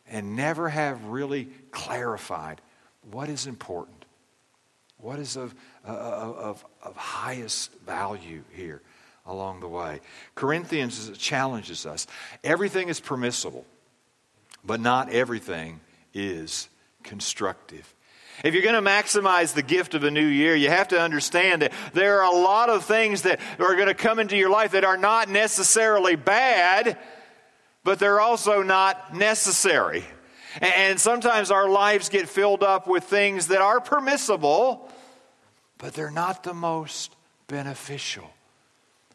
and 0.07 0.37
never 0.37 0.69
have 0.69 1.03
really 1.07 1.49
clarified 1.71 2.61
what 3.11 3.31
is 3.31 3.47
important, 3.47 4.05
what 4.99 5.19
is 5.19 5.37
of 5.37 5.55
Uh, 5.87 5.93
uh, 5.93 6.35
of, 6.41 6.65
of 6.83 6.97
highest 6.97 7.73
value 7.87 8.43
here 8.53 8.83
along 9.25 9.61
the 9.61 9.69
way. 9.69 10.01
Corinthians 10.35 11.17
challenges 11.17 11.87
us. 11.87 12.09
Everything 12.43 12.89
is 12.89 12.99
permissible, 12.99 13.65
but 14.65 14.81
not 14.81 15.13
everything 15.13 15.79
is 16.13 16.69
constructive. 17.05 17.95
If 18.43 18.53
you're 18.53 18.65
going 18.65 18.83
to 18.83 18.91
maximize 18.91 19.55
the 19.55 19.63
gift 19.63 19.95
of 19.95 20.03
a 20.03 20.11
new 20.11 20.27
year, 20.27 20.57
you 20.57 20.71
have 20.71 20.89
to 20.89 21.01
understand 21.01 21.63
that 21.63 21.73
there 21.93 22.21
are 22.21 22.35
a 22.35 22.37
lot 22.37 22.69
of 22.69 22.85
things 22.85 23.23
that 23.23 23.39
are 23.61 23.77
going 23.77 23.87
to 23.87 23.95
come 23.95 24.19
into 24.19 24.37
your 24.37 24.51
life 24.51 24.73
that 24.73 24.83
are 24.83 24.97
not 24.97 25.29
necessarily 25.29 26.17
bad, 26.17 26.99
but 27.85 28.01
they're 28.01 28.21
also 28.21 28.65
not 28.65 29.15
necessary. 29.15 30.05
And 30.61 30.99
sometimes 30.99 31.53
our 31.53 31.69
lives 31.69 32.09
get 32.09 32.29
filled 32.29 32.65
up 32.65 32.89
with 32.89 33.05
things 33.05 33.47
that 33.49 33.61
are 33.61 33.81
permissible, 33.81 34.91
but 35.79 35.95
they're 35.95 36.11
not 36.11 36.43
the 36.43 36.55
most 36.55 37.15
beneficial. 37.49 38.31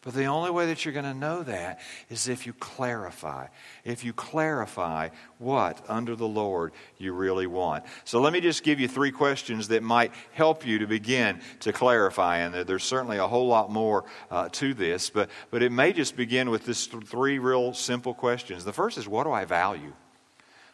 But 0.04 0.16
the 0.16 0.26
only 0.26 0.50
way 0.50 0.66
that 0.66 0.84
you're 0.84 0.96
going 0.96 1.06
to 1.06 1.14
know 1.14 1.44
that 1.44 1.80
is 2.10 2.28
if 2.28 2.48
you 2.48 2.54
clarify. 2.54 3.48
If 3.86 4.04
you 4.04 4.14
clarify 4.14 5.10
what 5.38 5.80
under 5.88 6.16
the 6.16 6.28
Lord 6.28 6.72
you 6.98 7.14
really 7.14 7.46
want. 7.46 7.84
So 8.04 8.20
let 8.20 8.34
me 8.34 8.42
just 8.42 8.64
give 8.64 8.80
you 8.80 8.88
three 8.88 9.12
questions 9.12 9.68
that 9.68 9.84
might 9.84 10.12
help 10.32 10.66
you 10.66 10.80
to 10.80 10.88
begin 10.88 11.40
to 11.60 11.72
clarify. 11.72 12.38
And 12.38 12.68
there's 12.68 12.84
certainly 12.84 13.18
a 13.18 13.28
whole 13.28 13.48
lot 13.48 13.72
more 13.72 14.06
uh, 14.32 14.50
to 14.54 14.74
this, 14.74 15.12
but, 15.12 15.30
but 15.52 15.62
it 15.62 15.72
may 15.72 15.94
just 15.94 16.16
begin 16.16 16.50
with 16.50 16.66
this 16.66 16.88
th- 16.88 17.04
three 17.04 17.38
real 17.38 17.72
simple 17.76 18.16
questions. 18.16 18.66
The 18.66 18.74
first 18.74 18.98
is 18.98 19.08
what 19.08 19.26
do 19.26 19.32
I 19.32 19.46
value? 19.46 19.94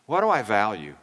What 0.06 0.22
do 0.22 0.30
I 0.30 0.42
value? 0.42 0.96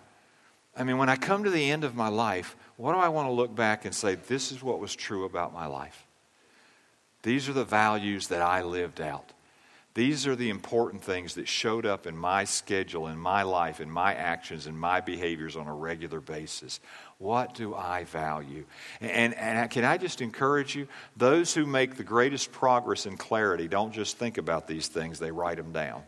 I 0.75 0.83
mean, 0.83 0.97
when 0.97 1.11
I 1.11 1.17
come 1.17 1.45
to 1.45 1.51
the 1.51 1.71
end 1.71 1.85
of 1.85 1.95
my 1.95 2.09
life, 2.09 2.57
what 2.77 2.93
do 2.93 2.99
I 2.99 3.09
want 3.09 3.29
to 3.29 3.33
look 3.33 3.55
back 3.55 3.85
and 3.85 3.95
say, 3.95 4.15
this 4.15 4.53
is 4.53 4.63
what 4.63 4.81
was 4.81 4.95
true 4.95 5.25
about 5.25 5.53
my 5.53 5.67
life? 5.67 6.07
These 7.23 7.49
are 7.49 7.53
the 7.53 7.65
values 7.65 8.29
that 8.29 8.43
I 8.43 8.63
lived 8.63 9.01
out. 9.01 9.33
These 9.95 10.27
are 10.27 10.35
the 10.35 10.51
important 10.51 11.05
things 11.05 11.35
that 11.35 11.47
showed 11.47 11.87
up 11.87 12.09
in 12.09 12.17
my 12.17 12.43
schedule, 12.43 13.07
in 13.07 13.17
my 13.17 13.45
life, 13.45 13.81
in 13.81 13.89
my 13.89 14.13
actions, 14.13 14.67
in 14.67 14.77
my 14.77 15.01
behaviors 15.01 15.57
on 15.57 15.69
a 15.69 15.75
regular 15.75 16.21
basis. 16.21 16.81
What 17.19 17.55
do 17.55 17.77
I 17.77 18.03
value? 18.03 18.65
And, 19.01 19.35
and 19.35 19.71
can 19.71 19.85
I 19.85 19.97
just 19.97 20.21
encourage 20.21 20.75
you? 20.75 20.89
Those 21.17 21.55
who 21.55 21.65
make 21.65 21.95
the 21.95 22.03
greatest 22.03 22.51
progress 22.51 23.07
in 23.07 23.17
clarity 23.17 23.69
don't 23.69 23.93
just 23.93 24.19
think 24.19 24.37
about 24.37 24.67
these 24.67 24.89
things, 24.89 25.21
they 25.21 25.31
write 25.31 25.59
them 25.59 25.73
down 25.73 26.03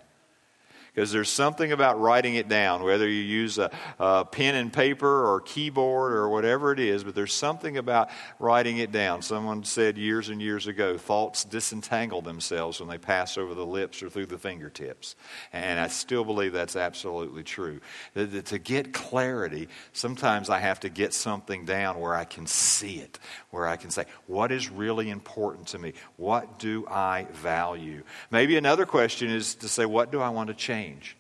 because 0.97 1.13
there's 1.13 1.29
something 1.29 1.73
about 1.73 2.01
writing 2.01 2.37
it 2.37 2.49
down, 2.49 2.83
whether 2.83 3.07
you 3.07 3.21
use 3.21 3.59
a, 3.59 3.71
a, 3.99 4.25
pen 4.25 4.55
and 4.55 4.73
paper 4.73 5.27
or 5.27 5.43
keyboard 5.43 6.15
or 6.15 6.31
whatever 6.31 6.73
it 6.73 6.81
is, 6.81 7.05
but 7.05 7.15
there's 7.15 7.35
something 7.35 7.77
about 7.77 8.09
writing 8.39 8.79
it 8.79 8.93
down. 8.93 9.21
Someone 9.21 9.63
said 9.63 9.99
years 9.99 10.31
and 10.31 10.41
years 10.41 10.67
ago, 10.67 10.97
thoughts 10.97 11.45
disentangle 11.45 12.23
themselves 12.23 12.81
when 12.81 12.89
they 12.89 12.97
pass 12.97 13.37
over 13.37 13.53
the 13.53 13.67
lips 13.67 14.03
or 14.03 14.09
through 14.09 14.25
the 14.25 14.39
fingertips. 14.39 15.17
And 15.53 15.79
I 15.79 15.89
still 15.89 16.25
believe 16.25 16.55
that's 16.55 16.77
absolutely 16.77 17.45
true. 17.45 17.81
To 18.15 18.59
get 18.59 18.95
clarity, 18.95 19.69
sometimes 19.93 20.49
I 20.49 20.61
have 20.61 20.81
to 20.81 20.89
get 20.89 21.13
something 21.13 21.67
down 21.67 22.01
where 22.01 22.15
I 22.15 22.25
can 22.25 22.47
see 22.47 23.01
it, 23.01 23.19
where 23.51 23.67
I 23.67 23.77
can 23.77 23.91
say, 23.91 24.07
what 24.27 24.51
is 24.51 24.71
really 24.71 25.11
important 25.11 25.69
to 25.69 25.79
me? 25.79 25.93
What 26.17 26.59
do 26.59 26.87
I 26.89 27.27
value? 27.33 28.03
Maybe 28.31 28.57
another 28.57 28.87
question 28.87 29.29
is 29.29 29.57
to 29.57 29.69
say, 29.69 29.85
what 29.85 30.11
do 30.11 30.23
I 30.23 30.31
want 30.31 30.49
to 30.49 30.55
change? 30.55 30.86
Change. 30.87 31.17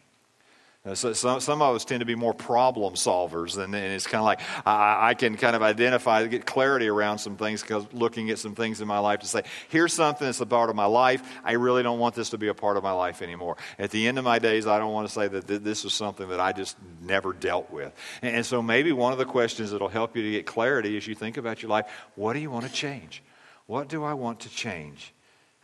So 0.94 1.14
some, 1.14 1.40
some 1.40 1.62
of 1.62 1.74
us 1.74 1.84
tend 1.84 1.98
to 1.98 2.06
be 2.06 2.14
more 2.14 2.32
problem 2.32 2.94
solvers, 2.94 3.58
and, 3.58 3.74
and 3.74 3.92
it's 3.92 4.06
kind 4.06 4.20
of 4.20 4.24
like 4.24 4.40
I, 4.64 5.08
I, 5.08 5.14
can 5.14 5.36
kind 5.36 5.56
of 5.56 5.62
identify, 5.62 6.24
get 6.28 6.46
clarity 6.46 6.86
around 6.86 7.18
some 7.18 7.36
things 7.36 7.60
because 7.60 7.92
looking 7.92 8.30
at 8.30 8.38
some 8.38 8.54
things 8.54 8.80
in 8.80 8.86
my 8.86 9.00
life 9.00 9.18
to 9.20 9.26
say, 9.26 9.42
here's 9.68 9.92
something 9.92 10.24
that's 10.24 10.40
a 10.40 10.46
part 10.46 10.70
of 10.70 10.76
my 10.76 10.84
life. 10.84 11.24
I 11.42 11.52
really 11.54 11.82
don't 11.82 11.98
want 11.98 12.14
this 12.14 12.30
to 12.30 12.38
be 12.38 12.46
a 12.46 12.54
part 12.54 12.76
of 12.76 12.84
my 12.84 12.92
life 12.92 13.20
anymore. 13.20 13.56
At 13.80 13.90
the 13.90 14.06
end 14.06 14.16
of 14.16 14.24
my 14.24 14.38
days, 14.38 14.68
I 14.68 14.78
don't 14.78 14.92
want 14.92 15.08
to 15.08 15.12
say 15.12 15.26
that 15.26 15.48
th- 15.48 15.62
this 15.62 15.84
is 15.84 15.92
something 15.92 16.28
that 16.28 16.38
I 16.38 16.52
just 16.52 16.76
never 17.02 17.32
dealt 17.32 17.68
with. 17.72 17.92
And, 18.22 18.36
and 18.36 18.46
so 18.46 18.62
maybe 18.62 18.92
one 18.92 19.10
of 19.10 19.18
the 19.18 19.24
questions 19.24 19.72
that'll 19.72 19.88
help 19.88 20.16
you 20.16 20.22
to 20.22 20.30
get 20.30 20.46
clarity 20.46 20.96
as 20.96 21.04
you 21.08 21.16
think 21.16 21.36
about 21.36 21.62
your 21.62 21.70
life 21.70 21.86
what 22.14 22.34
do 22.34 22.38
you 22.38 22.50
want 22.50 22.64
to 22.64 22.72
change? 22.72 23.24
What 23.66 23.88
do 23.88 24.04
I 24.04 24.14
want 24.14 24.38
to 24.40 24.48
change? 24.48 25.12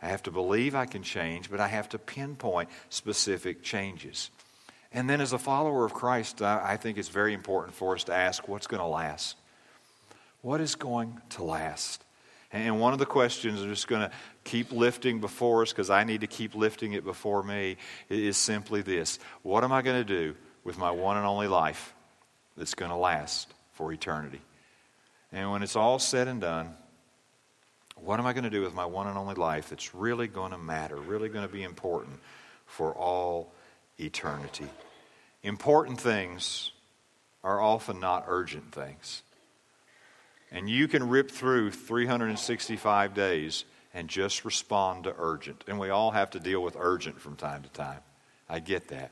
I 0.03 0.07
have 0.07 0.23
to 0.23 0.31
believe 0.31 0.75
I 0.75 0.85
can 0.85 1.01
change, 1.01 1.49
but 1.49 1.61
I 1.61 1.69
have 1.69 1.87
to 1.89 1.97
pinpoint 1.97 2.67
specific 2.89 3.63
changes. 3.63 4.29
And 4.91 5.09
then, 5.09 5.21
as 5.21 5.31
a 5.31 5.39
follower 5.39 5.85
of 5.85 5.93
Christ, 5.93 6.41
I 6.41 6.75
think 6.75 6.97
it's 6.97 7.07
very 7.07 7.33
important 7.33 7.73
for 7.73 7.95
us 7.95 8.03
to 8.03 8.13
ask 8.13 8.49
what's 8.49 8.67
going 8.67 8.81
to 8.81 8.87
last? 8.87 9.37
What 10.41 10.59
is 10.59 10.75
going 10.75 11.21
to 11.31 11.43
last? 11.43 12.03
And 12.51 12.81
one 12.81 12.91
of 12.91 12.99
the 12.99 13.05
questions 13.05 13.61
I'm 13.61 13.69
just 13.69 13.87
going 13.87 14.01
to 14.01 14.11
keep 14.43 14.73
lifting 14.73 15.21
before 15.21 15.61
us 15.61 15.71
because 15.71 15.89
I 15.89 16.03
need 16.03 16.21
to 16.21 16.27
keep 16.27 16.53
lifting 16.53 16.91
it 16.93 17.05
before 17.05 17.41
me 17.41 17.77
is 18.09 18.35
simply 18.35 18.81
this 18.81 19.19
What 19.41 19.63
am 19.63 19.71
I 19.71 19.81
going 19.81 20.05
to 20.05 20.07
do 20.07 20.35
with 20.65 20.77
my 20.77 20.91
one 20.91 21.15
and 21.15 21.25
only 21.25 21.47
life 21.47 21.93
that's 22.57 22.75
going 22.75 22.91
to 22.91 22.97
last 22.97 23.53
for 23.71 23.93
eternity? 23.93 24.41
And 25.31 25.49
when 25.49 25.63
it's 25.63 25.77
all 25.77 25.97
said 25.97 26.27
and 26.27 26.41
done, 26.41 26.75
what 28.03 28.19
am 28.19 28.25
I 28.25 28.33
going 28.33 28.43
to 28.43 28.49
do 28.49 28.61
with 28.61 28.73
my 28.73 28.85
one 28.85 29.07
and 29.07 29.17
only 29.17 29.35
life 29.35 29.69
that's 29.69 29.95
really 29.95 30.27
going 30.27 30.51
to 30.51 30.57
matter, 30.57 30.97
really 30.97 31.29
going 31.29 31.47
to 31.47 31.51
be 31.51 31.63
important 31.63 32.19
for 32.65 32.93
all 32.93 33.53
eternity. 33.97 34.67
Important 35.41 35.99
things 35.99 36.71
are 37.43 37.61
often 37.61 37.99
not 37.99 38.25
urgent 38.27 38.73
things. 38.73 39.21
And 40.51 40.69
you 40.69 40.87
can 40.87 41.09
rip 41.09 41.31
through 41.31 41.71
365 41.71 43.13
days 43.13 43.65
and 43.93 44.07
just 44.07 44.43
respond 44.43 45.05
to 45.05 45.15
urgent. 45.17 45.63
And 45.67 45.79
we 45.79 45.89
all 45.89 46.11
have 46.11 46.31
to 46.31 46.39
deal 46.39 46.61
with 46.61 46.75
urgent 46.77 47.19
from 47.19 47.35
time 47.35 47.63
to 47.63 47.69
time. 47.69 47.99
I 48.49 48.59
get 48.59 48.89
that. 48.89 49.11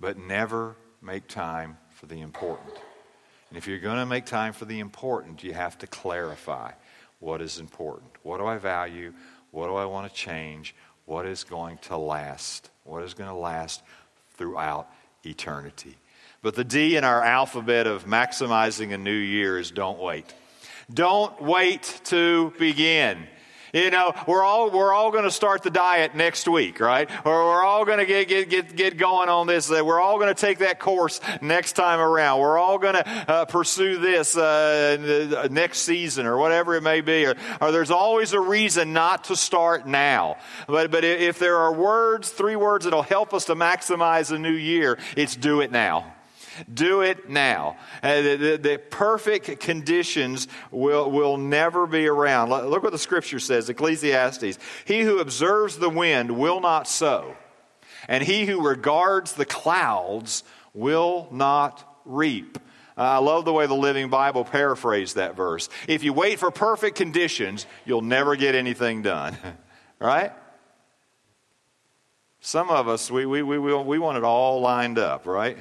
But 0.00 0.18
never 0.18 0.74
make 1.00 1.28
time 1.28 1.76
for 1.90 2.06
the 2.06 2.20
important. 2.20 2.72
And 3.48 3.58
if 3.58 3.68
you're 3.68 3.78
going 3.78 3.98
to 3.98 4.06
make 4.06 4.24
time 4.24 4.54
for 4.54 4.64
the 4.64 4.80
important, 4.80 5.44
you 5.44 5.52
have 5.52 5.78
to 5.78 5.86
clarify 5.86 6.72
what 7.22 7.40
is 7.40 7.58
important. 7.58 8.10
What 8.22 8.38
do 8.38 8.46
I 8.46 8.58
value? 8.58 9.14
What 9.50 9.68
do 9.68 9.76
I 9.76 9.86
want 9.86 10.06
to 10.06 10.14
change? 10.14 10.74
What 11.06 11.24
is 11.24 11.44
going 11.44 11.78
to 11.82 11.96
last? 11.96 12.68
what 12.84 13.02
is 13.02 13.14
going 13.14 13.28
to 13.28 13.36
last 13.36 13.82
throughout 14.34 14.88
eternity. 15.24 15.96
But 16.42 16.54
the 16.54 16.64
D 16.64 16.96
in 16.96 17.04
our 17.04 17.22
alphabet 17.22 17.86
of 17.86 18.04
maximizing 18.04 18.92
a 18.92 18.98
new 18.98 19.12
year 19.12 19.58
is 19.58 19.70
don't 19.70 20.00
wait. 20.00 20.34
Don't 20.92 21.40
wait 21.40 22.00
to 22.04 22.52
begin. 22.58 23.26
You 23.72 23.90
know, 23.90 24.12
we're 24.26 24.42
all, 24.42 24.70
we're 24.70 24.92
all 24.92 25.10
going 25.10 25.24
to 25.24 25.30
start 25.30 25.62
the 25.62 25.70
diet 25.70 26.14
next 26.14 26.46
week, 26.46 26.78
right? 26.78 27.08
Or 27.24 27.46
we're 27.46 27.62
all 27.62 27.86
going 27.86 28.00
to 28.00 28.04
get, 28.04 28.28
get, 28.28 28.50
get, 28.50 28.76
get 28.76 28.96
going 28.98 29.30
on 29.30 29.46
this. 29.46 29.70
We're 29.70 29.98
all 29.98 30.18
going 30.18 30.28
to 30.28 30.38
take 30.38 30.58
that 30.58 30.78
course 30.78 31.22
next 31.40 31.72
time 31.72 31.98
around. 31.98 32.40
We're 32.40 32.58
all 32.58 32.76
going 32.76 32.96
to 32.96 33.08
uh, 33.08 33.44
pursue 33.46 33.96
this 33.98 34.36
uh, 34.36 35.48
next 35.50 35.78
season 35.78 36.26
or 36.26 36.36
whatever 36.36 36.74
it 36.74 36.82
may 36.82 37.00
be. 37.00 37.24
Or, 37.24 37.34
or 37.62 37.72
there's 37.72 37.90
always 37.90 38.34
a 38.34 38.40
reason 38.40 38.92
not 38.92 39.24
to 39.24 39.36
start 39.36 39.86
now. 39.86 40.36
But, 40.66 40.90
but 40.90 41.02
if 41.02 41.38
there 41.38 41.56
are 41.56 41.72
words, 41.72 42.28
three 42.28 42.56
words 42.56 42.84
that'll 42.84 43.00
help 43.00 43.32
us 43.32 43.46
to 43.46 43.54
maximize 43.54 44.30
a 44.30 44.38
new 44.38 44.52
year, 44.52 44.98
it's 45.16 45.34
do 45.34 45.62
it 45.62 45.72
now. 45.72 46.12
Do 46.72 47.00
it 47.02 47.28
now. 47.28 47.76
Uh, 48.02 48.22
the, 48.22 48.36
the, 48.36 48.58
the, 48.58 48.78
perfect 48.90 49.60
conditions 49.60 50.48
will, 50.70 51.10
will 51.10 51.36
never 51.36 51.86
be 51.86 52.06
around. 52.06 52.50
Look 52.50 52.82
what 52.82 52.92
the 52.92 52.98
scripture 52.98 53.38
says 53.38 53.68
Ecclesiastes. 53.68 54.58
He 54.84 55.00
who 55.00 55.18
observes 55.18 55.78
the 55.78 55.90
wind 55.90 56.38
will 56.38 56.60
not 56.60 56.88
sow, 56.88 57.36
and 58.08 58.22
he 58.22 58.46
who 58.46 58.66
regards 58.66 59.32
the 59.32 59.46
clouds 59.46 60.44
will 60.74 61.28
not 61.30 62.00
reap. 62.04 62.58
Uh, 62.96 63.02
I 63.02 63.18
love 63.18 63.44
the 63.44 63.52
way 63.52 63.66
the 63.66 63.74
Living 63.74 64.10
Bible 64.10 64.44
paraphrased 64.44 65.16
that 65.16 65.34
verse. 65.34 65.68
If 65.88 66.04
you 66.04 66.12
wait 66.12 66.38
for 66.38 66.50
perfect 66.50 66.96
conditions, 66.96 67.66
you'll 67.86 68.02
never 68.02 68.36
get 68.36 68.54
anything 68.54 69.02
done. 69.02 69.36
right? 69.98 70.32
Some 72.40 72.70
of 72.70 72.88
us, 72.88 73.10
we, 73.10 73.24
we, 73.24 73.42
we, 73.42 73.58
we 73.58 73.98
want 73.98 74.18
it 74.18 74.24
all 74.24 74.60
lined 74.60 74.98
up, 74.98 75.26
right? 75.26 75.56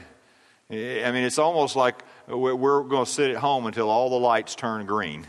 I 0.72 1.12
mean, 1.12 1.24
it's 1.24 1.38
almost 1.38 1.76
like 1.76 1.96
we're 2.28 2.84
going 2.84 3.06
to 3.06 3.12
sit 3.12 3.32
at 3.32 3.38
home 3.38 3.66
until 3.66 3.90
all 3.90 4.10
the 4.10 4.20
lights 4.20 4.56
turn 4.56 4.86
green. 4.86 5.26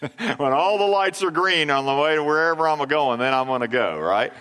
when 0.36 0.52
all 0.52 0.78
the 0.78 0.84
lights 0.84 1.22
are 1.22 1.30
green 1.30 1.70
on 1.70 1.86
the 1.86 1.94
way 1.94 2.16
to 2.16 2.22
wherever 2.22 2.68
I'm 2.68 2.86
going, 2.86 3.18
then 3.18 3.32
I'm 3.32 3.46
going 3.46 3.62
to 3.62 3.68
go, 3.68 3.98
right? 3.98 4.32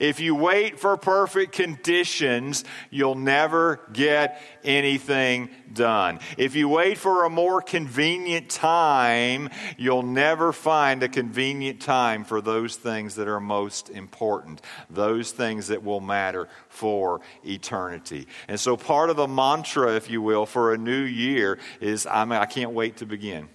If 0.00 0.20
you 0.20 0.34
wait 0.34 0.78
for 0.78 0.96
perfect 0.96 1.52
conditions, 1.52 2.64
you'll 2.90 3.14
never 3.14 3.80
get 3.92 4.40
anything 4.64 5.50
done. 5.72 6.20
If 6.36 6.54
you 6.54 6.68
wait 6.68 6.98
for 6.98 7.24
a 7.24 7.30
more 7.30 7.60
convenient 7.60 8.50
time, 8.50 9.50
you'll 9.76 10.02
never 10.02 10.52
find 10.52 11.02
a 11.02 11.08
convenient 11.08 11.80
time 11.80 12.24
for 12.24 12.40
those 12.40 12.76
things 12.76 13.14
that 13.16 13.28
are 13.28 13.40
most 13.40 13.90
important, 13.90 14.60
those 14.90 15.32
things 15.32 15.68
that 15.68 15.82
will 15.82 16.00
matter 16.00 16.48
for 16.68 17.20
eternity. 17.44 18.26
And 18.48 18.58
so, 18.58 18.76
part 18.76 19.10
of 19.10 19.16
the 19.16 19.28
mantra, 19.28 19.94
if 19.94 20.10
you 20.10 20.22
will, 20.22 20.46
for 20.46 20.72
a 20.72 20.78
new 20.78 21.02
year 21.02 21.58
is 21.80 22.06
I, 22.06 22.24
mean, 22.24 22.38
I 22.38 22.46
can't 22.46 22.72
wait 22.72 22.98
to 22.98 23.06
begin. 23.06 23.48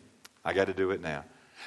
I 0.43 0.53
got 0.53 0.67
to 0.67 0.73
do 0.73 0.91
it 0.91 1.01
now. 1.01 1.25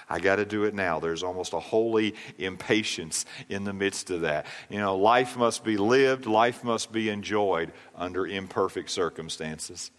I 0.09 0.21
got 0.21 0.37
to 0.37 0.45
do 0.45 0.65
it 0.65 0.75
now. 0.75 1.01
There's 1.01 1.23
almost 1.23 1.53
a 1.53 1.61
holy 1.61 2.15
impatience 2.39 3.25
in 3.49 3.65
the 3.65 3.73
midst 3.73 4.11
of 4.11 4.23
that. 4.23 4.47
You 4.69 4.79
know, 4.79 4.97
life 4.97 5.37
must 5.37 5.65
be 5.65 5.77
lived, 5.77 6.27
life 6.27 6.63
must 6.63 6.93
be 6.93 7.09
enjoyed 7.09 7.73
under 7.95 8.27
imperfect 8.27 8.91
circumstances. 8.91 9.91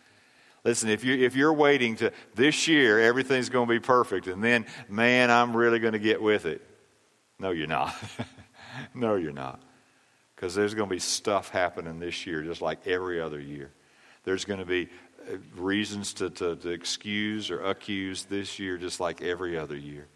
Listen, 0.64 0.90
if, 0.90 1.04
you, 1.04 1.14
if 1.16 1.36
you're 1.36 1.54
waiting 1.54 1.96
to 1.98 2.12
this 2.34 2.68
year, 2.68 3.00
everything's 3.00 3.50
going 3.50 3.68
to 3.68 3.74
be 3.74 3.80
perfect, 3.80 4.26
and 4.28 4.44
then, 4.44 4.66
man, 4.90 5.30
I'm 5.30 5.56
really 5.56 5.78
going 5.78 5.94
to 5.94 6.00
get 6.00 6.22
with 6.22 6.46
it. 6.48 6.62
No, 7.38 7.52
you're 7.52 7.68
not. 7.68 7.94
no, 8.94 9.16
you're 9.16 9.32
not. 9.32 9.62
Because 10.36 10.56
there's 10.56 10.74
going 10.74 10.90
to 10.90 10.96
be 10.96 11.00
stuff 11.00 11.50
happening 11.50 12.00
this 12.00 12.26
year, 12.26 12.42
just 12.42 12.62
like 12.62 12.88
every 12.88 13.22
other 13.22 13.40
year. 13.40 13.72
There's 14.24 14.44
going 14.44 14.60
to 14.60 14.66
be 14.66 14.90
reasons 15.56 16.14
to, 16.16 16.30
to, 16.30 16.56
to 16.56 16.70
excuse 16.70 17.50
or 17.52 17.64
accuse 17.64 18.26
this 18.26 18.60
year 18.60 18.78
just 18.78 19.00
like 19.00 19.22
every 19.22 19.58
other 19.58 19.76
year. 19.76 20.08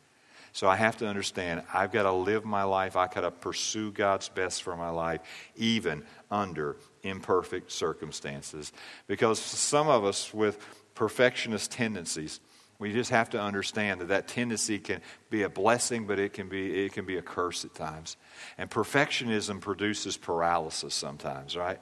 So 0.51 0.67
I 0.67 0.75
have 0.75 0.97
to 0.97 1.07
understand 1.07 1.63
I've 1.73 1.91
got 1.91 2.03
to 2.03 2.11
live 2.11 2.45
my 2.45 2.63
life. 2.63 2.95
I've 2.95 3.13
got 3.13 3.21
to 3.21 3.31
pursue 3.31 3.91
God's 3.91 4.29
best 4.29 4.63
for 4.63 4.75
my 4.75 4.89
life, 4.89 5.21
even 5.55 6.03
under 6.31 6.77
imperfect 7.03 7.71
circumstances. 7.71 8.71
Because 9.07 9.39
some 9.39 9.87
of 9.87 10.03
us 10.03 10.33
with 10.33 10.57
perfectionist 10.95 11.71
tendencies, 11.71 12.39
we 12.79 12.93
just 12.93 13.11
have 13.11 13.29
to 13.31 13.41
understand 13.41 14.01
that 14.01 14.07
that 14.07 14.27
tendency 14.27 14.79
can 14.79 15.01
be 15.29 15.43
a 15.43 15.49
blessing, 15.49 16.07
but 16.07 16.17
it 16.17 16.33
can 16.33 16.47
be, 16.47 16.85
it 16.85 16.93
can 16.93 17.05
be 17.05 17.17
a 17.17 17.21
curse 17.21 17.65
at 17.65 17.75
times. 17.75 18.15
And 18.57 18.69
perfectionism 18.69 19.59
produces 19.59 20.17
paralysis 20.17 20.95
sometimes, 20.95 21.57
right? 21.57 21.79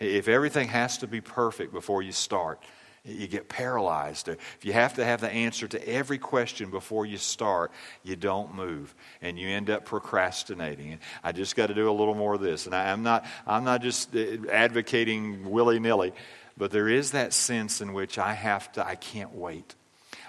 If 0.00 0.28
everything 0.28 0.68
has 0.68 0.98
to 0.98 1.06
be 1.06 1.20
perfect 1.20 1.72
before 1.72 2.02
you 2.02 2.12
start, 2.12 2.60
you 3.04 3.26
get 3.28 3.48
paralyzed. 3.48 4.28
If 4.28 4.64
you 4.64 4.72
have 4.72 4.94
to 4.94 5.04
have 5.04 5.20
the 5.20 5.30
answer 5.30 5.68
to 5.68 5.88
every 5.88 6.18
question 6.18 6.70
before 6.70 7.06
you 7.06 7.16
start, 7.16 7.70
you 8.02 8.16
don't 8.16 8.54
move 8.54 8.94
and 9.22 9.38
you 9.38 9.48
end 9.48 9.70
up 9.70 9.84
procrastinating. 9.84 10.98
I 11.22 11.32
just 11.32 11.56
got 11.56 11.68
to 11.68 11.74
do 11.74 11.88
a 11.88 11.92
little 11.92 12.14
more 12.14 12.34
of 12.34 12.40
this. 12.40 12.66
And 12.66 12.74
I, 12.74 12.88
am 12.88 13.02
not, 13.02 13.24
I'm 13.46 13.64
not 13.64 13.82
just 13.82 14.14
uh, 14.14 14.48
advocating 14.50 15.50
willy 15.50 15.78
nilly, 15.78 16.12
but 16.56 16.70
there 16.70 16.88
is 16.88 17.12
that 17.12 17.32
sense 17.32 17.80
in 17.80 17.92
which 17.92 18.18
I 18.18 18.34
have 18.34 18.70
to, 18.72 18.86
I 18.86 18.96
can't 18.96 19.34
wait. 19.34 19.74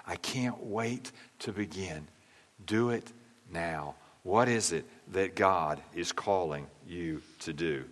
I 0.06 0.16
can't 0.16 0.62
wait 0.62 1.12
to 1.40 1.52
begin. 1.52 2.08
Do 2.64 2.90
it 2.90 3.12
now. 3.50 3.96
What 4.22 4.48
is 4.48 4.72
it 4.72 4.86
that 5.12 5.34
God 5.34 5.82
is 5.94 6.12
calling 6.12 6.66
you 6.86 7.22
to 7.40 7.52
do? 7.52 7.84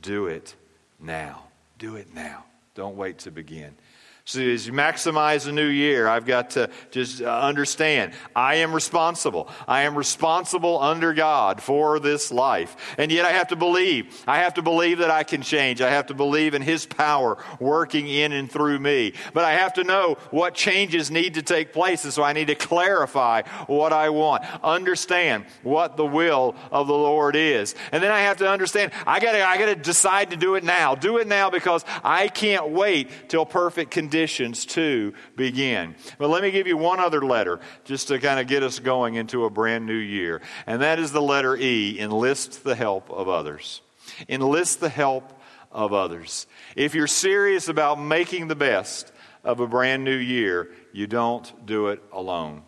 Do 0.00 0.26
it 0.26 0.54
now. 1.02 1.44
Do 1.78 1.96
it 1.96 2.14
now. 2.14 2.44
Don't 2.74 2.96
wait 2.96 3.18
to 3.20 3.30
begin. 3.30 3.74
So 4.24 4.40
as 4.40 4.68
you 4.68 4.72
maximize 4.72 5.46
the 5.46 5.52
new 5.52 5.66
year, 5.66 6.06
I've 6.06 6.26
got 6.26 6.50
to 6.50 6.70
just 6.92 7.20
uh, 7.20 7.40
understand 7.40 8.12
I 8.36 8.56
am 8.56 8.72
responsible. 8.72 9.48
I 9.66 9.82
am 9.82 9.98
responsible 9.98 10.80
under 10.80 11.12
God 11.12 11.60
for 11.60 11.98
this 11.98 12.30
life. 12.30 12.94
And 12.98 13.10
yet 13.10 13.24
I 13.24 13.32
have 13.32 13.48
to 13.48 13.56
believe. 13.56 14.22
I 14.28 14.38
have 14.38 14.54
to 14.54 14.62
believe 14.62 14.98
that 14.98 15.10
I 15.10 15.24
can 15.24 15.42
change. 15.42 15.80
I 15.80 15.90
have 15.90 16.06
to 16.06 16.14
believe 16.14 16.54
in 16.54 16.62
His 16.62 16.86
power 16.86 17.36
working 17.58 18.06
in 18.06 18.30
and 18.30 18.50
through 18.50 18.78
me. 18.78 19.14
But 19.34 19.44
I 19.44 19.54
have 19.54 19.74
to 19.74 19.84
know 19.84 20.16
what 20.30 20.54
changes 20.54 21.10
need 21.10 21.34
to 21.34 21.42
take 21.42 21.72
place. 21.72 22.04
And 22.04 22.12
so 22.12 22.22
I 22.22 22.32
need 22.32 22.46
to 22.46 22.54
clarify 22.54 23.42
what 23.66 23.92
I 23.92 24.10
want, 24.10 24.44
understand 24.62 25.46
what 25.64 25.96
the 25.96 26.06
will 26.06 26.54
of 26.70 26.86
the 26.86 26.94
Lord 26.94 27.34
is. 27.34 27.74
And 27.90 28.00
then 28.00 28.12
I 28.12 28.20
have 28.20 28.36
to 28.36 28.48
understand 28.48 28.92
I 29.04 29.18
gotta, 29.18 29.44
I 29.44 29.58
gotta 29.58 29.74
decide 29.74 30.30
to 30.30 30.36
do 30.36 30.54
it 30.54 30.62
now. 30.62 30.94
Do 30.94 31.18
it 31.18 31.26
now 31.26 31.50
because 31.50 31.84
I 32.04 32.28
can't 32.28 32.68
wait 32.68 33.10
till 33.28 33.44
perfect 33.44 33.90
conditions 33.90 34.11
conditions 34.12 34.66
to 34.66 35.14
begin. 35.36 35.94
But 36.18 36.28
let 36.28 36.42
me 36.42 36.50
give 36.50 36.66
you 36.66 36.76
one 36.76 37.00
other 37.00 37.22
letter 37.22 37.60
just 37.84 38.08
to 38.08 38.18
kind 38.18 38.38
of 38.38 38.46
get 38.46 38.62
us 38.62 38.78
going 38.78 39.14
into 39.14 39.46
a 39.46 39.50
brand 39.50 39.86
new 39.86 39.94
year. 39.94 40.42
And 40.66 40.82
that 40.82 40.98
is 40.98 41.12
the 41.12 41.22
letter 41.22 41.56
E 41.56 41.98
enlist 41.98 42.62
the 42.62 42.74
help 42.74 43.10
of 43.10 43.30
others. 43.30 43.80
Enlist 44.28 44.80
the 44.80 44.90
help 44.90 45.40
of 45.70 45.94
others. 45.94 46.46
If 46.76 46.94
you're 46.94 47.06
serious 47.06 47.68
about 47.68 47.98
making 47.98 48.48
the 48.48 48.54
best 48.54 49.10
of 49.44 49.60
a 49.60 49.66
brand 49.66 50.04
new 50.04 50.14
year, 50.14 50.68
you 50.92 51.06
don't 51.06 51.64
do 51.64 51.88
it 51.88 52.02
alone. 52.12 52.64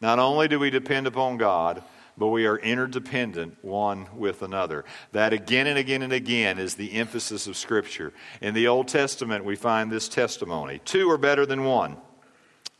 Not 0.00 0.18
only 0.18 0.48
do 0.48 0.58
we 0.58 0.70
depend 0.70 1.06
upon 1.06 1.36
God, 1.36 1.84
but 2.20 2.28
we 2.28 2.44
are 2.44 2.58
interdependent 2.58 3.56
one 3.64 4.06
with 4.14 4.42
another. 4.42 4.84
That 5.12 5.32
again 5.32 5.66
and 5.66 5.78
again 5.78 6.02
and 6.02 6.12
again 6.12 6.58
is 6.58 6.74
the 6.74 6.92
emphasis 6.92 7.46
of 7.46 7.56
Scripture. 7.56 8.12
In 8.42 8.52
the 8.52 8.68
Old 8.68 8.88
Testament, 8.88 9.42
we 9.42 9.56
find 9.56 9.90
this 9.90 10.06
testimony 10.06 10.82
two 10.84 11.10
are 11.10 11.16
better 11.16 11.46
than 11.46 11.64
one 11.64 11.96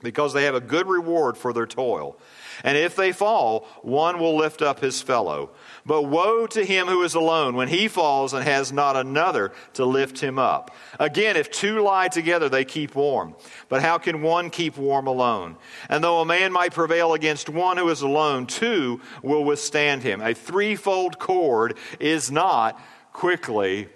because 0.02 0.34
they 0.34 0.44
have 0.44 0.54
a 0.54 0.60
good 0.60 0.86
reward 0.86 1.38
for 1.38 1.54
their 1.54 1.66
toil. 1.66 2.18
And 2.64 2.76
if 2.76 2.96
they 2.96 3.12
fall, 3.12 3.66
one 3.82 4.18
will 4.18 4.36
lift 4.36 4.62
up 4.62 4.80
his 4.80 5.02
fellow. 5.02 5.50
But 5.86 6.02
woe 6.02 6.46
to 6.48 6.64
him 6.64 6.86
who 6.86 7.02
is 7.02 7.14
alone 7.14 7.54
when 7.54 7.68
he 7.68 7.88
falls 7.88 8.34
and 8.34 8.44
has 8.44 8.72
not 8.72 8.96
another 8.96 9.52
to 9.74 9.84
lift 9.84 10.20
him 10.20 10.38
up. 10.38 10.70
Again, 10.98 11.36
if 11.36 11.50
two 11.50 11.80
lie 11.80 12.08
together, 12.08 12.48
they 12.48 12.64
keep 12.64 12.94
warm. 12.94 13.34
But 13.68 13.82
how 13.82 13.98
can 13.98 14.22
one 14.22 14.50
keep 14.50 14.76
warm 14.76 15.06
alone? 15.06 15.56
And 15.88 16.04
though 16.04 16.20
a 16.20 16.26
man 16.26 16.52
might 16.52 16.74
prevail 16.74 17.14
against 17.14 17.48
one 17.48 17.76
who 17.76 17.88
is 17.88 18.02
alone, 18.02 18.46
two 18.46 19.00
will 19.22 19.44
withstand 19.44 20.02
him. 20.02 20.20
A 20.20 20.34
threefold 20.34 21.18
cord 21.18 21.76
is 21.98 22.30
not 22.30 22.80
quickly 23.12 23.88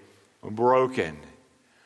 broken. 0.43 1.19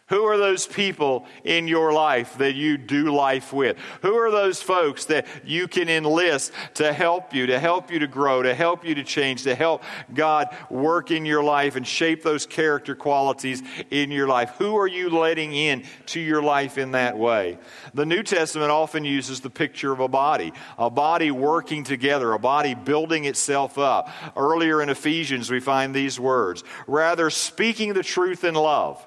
Who 0.09 0.25
are 0.25 0.39
those 0.39 0.67
people 0.67 1.27
in 1.45 1.69
your 1.69 1.93
life 1.93 2.39
that 2.39 2.55
you 2.55 2.79
do 2.79 3.15
life 3.15 3.53
with? 3.53 3.77
Who 4.01 4.15
are 4.15 4.31
those 4.31 4.63
folks 4.63 5.05
that 5.07 5.27
you 5.45 5.69
can 5.69 5.91
enlist 5.91 6.53
to 6.75 6.95
help 6.95 7.35
you, 7.35 7.47
to 7.47 7.59
help 7.59 7.91
you 7.91 7.99
to 7.99 8.07
grow, 8.07 8.43
to 8.43 8.55
help 8.55 8.87
you 8.87 8.95
to 8.95 9.05
change, 9.05 9.43
to 9.43 9.55
help 9.55 9.83
God 10.15 10.49
work 10.71 11.11
in 11.11 11.27
your 11.27 11.45
life 11.45 11.77
and 11.77 11.87
shape 11.87 12.23
those 12.23 12.47
character 12.47 12.95
qualities 12.95 13.63
in 13.91 14.11
your 14.11 14.27
life? 14.27 14.55
Who 14.57 14.79
are 14.79 14.87
you 14.87 15.11
letting 15.11 15.53
in 15.53 15.85
to 16.07 16.21
your 16.21 16.43
life 16.43 16.79
in 16.79 16.93
that 16.93 17.19
way? 17.19 17.59
The 17.93 18.07
New 18.07 18.23
Testament 18.23 18.71
often 18.71 19.05
uses 19.05 19.41
the 19.41 19.51
picture 19.51 19.93
of 19.93 20.01
a 20.01 20.09
body, 20.09 20.55
a 20.79 20.89
body 20.89 21.31
working 21.31 21.85
together, 21.85 22.33
a 22.33 22.39
body 22.39 22.75
building 22.75 23.27
itself 23.27 23.77
up. 23.77 24.09
Earlier 24.35 24.81
in 24.81 24.89
Ephesians, 24.89 25.51
we 25.51 25.61
find 25.61 25.95
these 25.95 26.19
words 26.19 26.65
rather 26.87 27.29
speaking 27.29 27.93
the 27.93 28.03
truth 28.03 28.43
in 28.43 28.55
love 28.55 29.07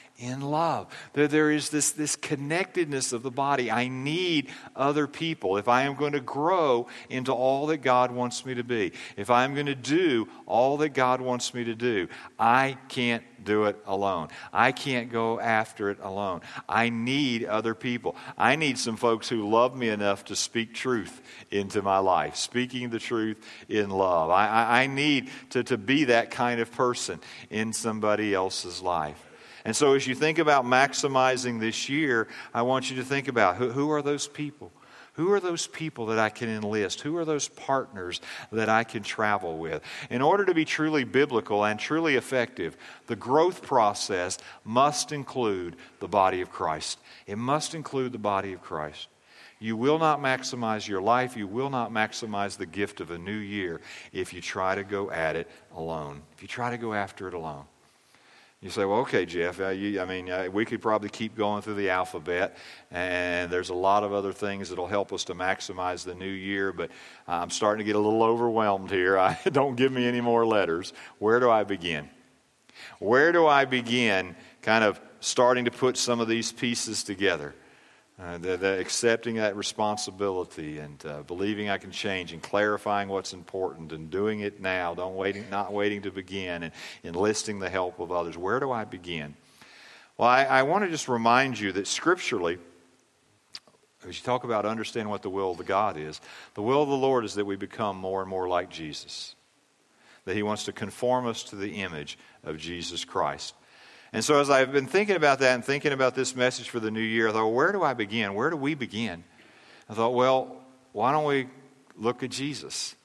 in 0.21 0.41
love. 0.41 0.87
That 1.13 1.31
there 1.31 1.51
is 1.51 1.69
this, 1.69 1.91
this 1.91 2.15
connectedness 2.15 3.11
of 3.11 3.23
the 3.23 3.31
body. 3.31 3.71
I 3.71 3.87
need 3.87 4.49
other 4.75 5.07
people 5.07 5.57
if 5.57 5.67
I 5.67 5.83
am 5.83 5.95
going 5.95 6.13
to 6.13 6.21
grow 6.21 6.87
into 7.09 7.33
all 7.33 7.67
that 7.67 7.79
God 7.79 8.11
wants 8.11 8.45
me 8.45 8.53
to 8.53 8.63
be. 8.63 8.93
If 9.17 9.29
I 9.29 9.43
am 9.43 9.53
going 9.53 9.65
to 9.65 9.75
do 9.75 10.27
all 10.45 10.77
that 10.77 10.89
God 10.89 11.21
wants 11.21 11.53
me 11.53 11.63
to 11.65 11.75
do, 11.75 12.07
I 12.39 12.77
can't 12.87 13.23
do 13.43 13.65
it 13.65 13.81
alone. 13.87 14.27
I 14.53 14.71
can't 14.71 15.11
go 15.11 15.39
after 15.39 15.89
it 15.89 15.97
alone. 16.01 16.41
I 16.69 16.89
need 16.89 17.45
other 17.45 17.73
people. 17.73 18.15
I 18.37 18.55
need 18.55 18.77
some 18.77 18.97
folks 18.97 19.27
who 19.27 19.49
love 19.49 19.75
me 19.75 19.89
enough 19.89 20.25
to 20.25 20.35
speak 20.35 20.75
truth 20.75 21.21
into 21.49 21.81
my 21.81 21.97
life, 21.97 22.35
speaking 22.35 22.91
the 22.91 22.99
truth 22.99 23.43
in 23.67 23.89
love. 23.89 24.29
I, 24.29 24.47
I, 24.47 24.81
I 24.83 24.87
need 24.87 25.31
to, 25.49 25.63
to 25.63 25.77
be 25.77 26.05
that 26.05 26.29
kind 26.29 26.61
of 26.61 26.71
person 26.71 27.19
in 27.49 27.73
somebody 27.73 28.35
else's 28.35 28.81
life. 28.81 29.30
And 29.65 29.75
so, 29.75 29.93
as 29.93 30.07
you 30.07 30.15
think 30.15 30.39
about 30.39 30.65
maximizing 30.65 31.59
this 31.59 31.89
year, 31.89 32.27
I 32.53 32.63
want 32.63 32.89
you 32.89 32.97
to 32.97 33.03
think 33.03 33.27
about 33.27 33.57
who, 33.57 33.71
who, 33.71 33.91
are 33.91 34.01
those 34.01 34.27
people? 34.27 34.71
Who 35.13 35.31
are 35.33 35.39
those 35.39 35.67
people 35.67 36.07
that 36.07 36.19
I 36.19 36.29
can 36.29 36.49
enlist? 36.49 37.01
Who 37.01 37.17
are 37.17 37.25
those 37.25 37.47
partners 37.49 38.21
that 38.51 38.69
I 38.69 38.83
can 38.83 39.03
travel 39.03 39.57
with? 39.57 39.83
In 40.09 40.21
order 40.21 40.45
to 40.45 40.53
be 40.53 40.65
truly 40.65 41.03
biblical 41.03 41.65
and 41.65 41.79
truly 41.79 42.15
effective, 42.15 42.77
the 43.07 43.15
growth 43.15 43.61
process 43.61 44.37
must 44.63 45.11
include 45.11 45.75
the 45.99 46.07
body 46.07 46.41
of 46.41 46.49
Christ. 46.49 46.99
It 47.27 47.37
must 47.37 47.75
include 47.75 48.13
the 48.13 48.19
body 48.19 48.53
of 48.53 48.61
Christ. 48.61 49.09
You 49.59 49.77
will 49.77 49.99
not 49.99 50.19
maximize 50.19 50.87
your 50.87 51.01
life. 51.01 51.37
You 51.37 51.45
will 51.45 51.69
not 51.69 51.91
maximize 51.91 52.57
the 52.57 52.65
gift 52.65 52.99
of 52.99 53.11
a 53.11 53.17
new 53.19 53.31
year 53.37 53.79
if 54.11 54.33
you 54.33 54.41
try 54.41 54.73
to 54.73 54.83
go 54.83 55.11
at 55.11 55.35
it 55.35 55.47
alone. 55.75 56.23
If 56.33 56.41
you 56.41 56.47
try 56.47 56.71
to 56.71 56.77
go 56.77 56.95
after 56.95 57.27
it 57.27 57.35
alone. 57.35 57.65
You 58.61 58.69
say, 58.69 58.85
well, 58.85 58.99
okay, 58.99 59.25
Jeff, 59.25 59.59
uh, 59.59 59.69
you, 59.69 59.99
I 59.99 60.05
mean, 60.05 60.29
uh, 60.29 60.47
we 60.53 60.65
could 60.65 60.83
probably 60.83 61.09
keep 61.09 61.35
going 61.35 61.63
through 61.63 61.73
the 61.73 61.89
alphabet, 61.89 62.57
and 62.91 63.51
there's 63.51 63.69
a 63.69 63.73
lot 63.73 64.03
of 64.03 64.13
other 64.13 64.31
things 64.31 64.69
that'll 64.69 64.85
help 64.85 65.11
us 65.11 65.23
to 65.25 65.33
maximize 65.33 66.05
the 66.05 66.13
new 66.13 66.29
year, 66.29 66.71
but 66.71 66.91
I'm 67.27 67.49
starting 67.49 67.79
to 67.79 67.83
get 67.83 67.95
a 67.95 67.99
little 67.99 68.21
overwhelmed 68.21 68.91
here. 68.91 69.17
I, 69.19 69.35
don't 69.51 69.75
give 69.75 69.91
me 69.91 70.07
any 70.07 70.21
more 70.21 70.45
letters. 70.45 70.93
Where 71.17 71.39
do 71.39 71.49
I 71.49 71.63
begin? 71.63 72.07
Where 72.99 73.31
do 73.31 73.47
I 73.47 73.65
begin 73.65 74.35
kind 74.61 74.83
of 74.83 75.01
starting 75.21 75.65
to 75.65 75.71
put 75.71 75.97
some 75.97 76.19
of 76.19 76.27
these 76.27 76.51
pieces 76.51 77.03
together? 77.03 77.55
Uh, 78.21 78.37
the, 78.37 78.79
accepting 78.79 79.35
that 79.35 79.55
responsibility 79.55 80.77
and 80.77 81.03
uh, 81.07 81.23
believing 81.23 81.69
I 81.69 81.79
can 81.79 81.89
change 81.89 82.33
and 82.33 82.41
clarifying 82.41 83.09
what's 83.09 83.33
important 83.33 83.93
and 83.93 84.11
doing 84.11 84.41
it 84.41 84.61
now, 84.61 84.93
don't 84.93 85.15
waiting, 85.15 85.49
not 85.49 85.73
waiting 85.73 86.03
to 86.03 86.11
begin 86.11 86.61
and 86.61 86.71
enlisting 87.03 87.57
the 87.57 87.69
help 87.69 87.99
of 87.99 88.11
others. 88.11 88.37
Where 88.37 88.59
do 88.59 88.71
I 88.71 88.83
begin? 88.83 89.33
Well, 90.17 90.29
I, 90.29 90.43
I 90.43 90.63
want 90.63 90.83
to 90.83 90.91
just 90.91 91.07
remind 91.07 91.59
you 91.59 91.71
that 91.71 91.87
scripturally, 91.87 92.59
as 94.07 94.19
you 94.19 94.23
talk 94.23 94.43
about 94.43 94.67
understanding 94.67 95.09
what 95.09 95.23
the 95.23 95.29
will 95.31 95.51
of 95.51 95.57
the 95.57 95.63
God 95.63 95.97
is, 95.97 96.21
the 96.53 96.61
will 96.61 96.83
of 96.83 96.89
the 96.89 96.95
Lord 96.95 97.25
is 97.25 97.33
that 97.33 97.45
we 97.45 97.55
become 97.55 97.97
more 97.97 98.21
and 98.21 98.29
more 98.29 98.47
like 98.47 98.69
Jesus. 98.69 99.35
That 100.25 100.35
He 100.35 100.43
wants 100.43 100.65
to 100.65 100.71
conform 100.71 101.25
us 101.25 101.41
to 101.45 101.55
the 101.55 101.81
image 101.81 102.19
of 102.43 102.59
Jesus 102.59 103.03
Christ. 103.03 103.55
And 104.13 104.23
so, 104.23 104.39
as 104.39 104.49
I've 104.49 104.73
been 104.73 104.87
thinking 104.87 105.15
about 105.15 105.39
that 105.39 105.55
and 105.55 105.63
thinking 105.63 105.93
about 105.93 106.15
this 106.15 106.35
message 106.35 106.69
for 106.69 106.79
the 106.79 106.91
new 106.91 106.99
year, 106.99 107.29
I 107.29 107.31
thought, 107.31 107.47
where 107.47 107.71
do 107.71 107.81
I 107.81 107.93
begin? 107.93 108.33
Where 108.33 108.49
do 108.49 108.57
we 108.57 108.73
begin? 108.73 109.23
I 109.89 109.93
thought, 109.93 110.13
well, 110.13 110.57
why 110.91 111.11
don't 111.13 111.25
we 111.25 111.47
look 111.95 112.21
at 112.23 112.29
Jesus? 112.29 112.95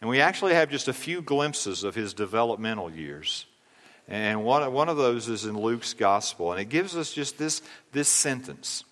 And 0.00 0.08
we 0.08 0.20
actually 0.20 0.54
have 0.54 0.70
just 0.70 0.88
a 0.88 0.92
few 0.92 1.20
glimpses 1.20 1.82
of 1.82 1.94
his 1.94 2.14
developmental 2.14 2.90
years. 2.90 3.46
And 4.06 4.44
one, 4.44 4.72
one 4.72 4.88
of 4.88 4.96
those 4.96 5.28
is 5.28 5.46
in 5.46 5.58
Luke's 5.58 5.94
gospel. 5.94 6.52
And 6.52 6.60
it 6.60 6.66
gives 6.66 6.96
us 6.96 7.12
just 7.12 7.38
this, 7.38 7.60
this 7.92 8.08
sentence 8.08 8.84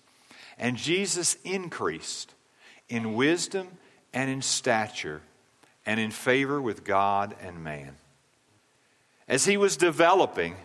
And 0.57 0.75
Jesus 0.75 1.37
increased 1.45 2.33
in 2.89 3.13
wisdom 3.13 3.67
and 4.13 4.29
in 4.29 4.41
stature 4.41 5.21
and 5.85 5.99
in 5.99 6.11
favor 6.11 6.61
with 6.61 6.83
God 6.83 7.35
and 7.41 7.63
man. 7.63 7.95
As 9.27 9.45
he 9.45 9.57
was 9.57 9.77
developing, 9.77 10.55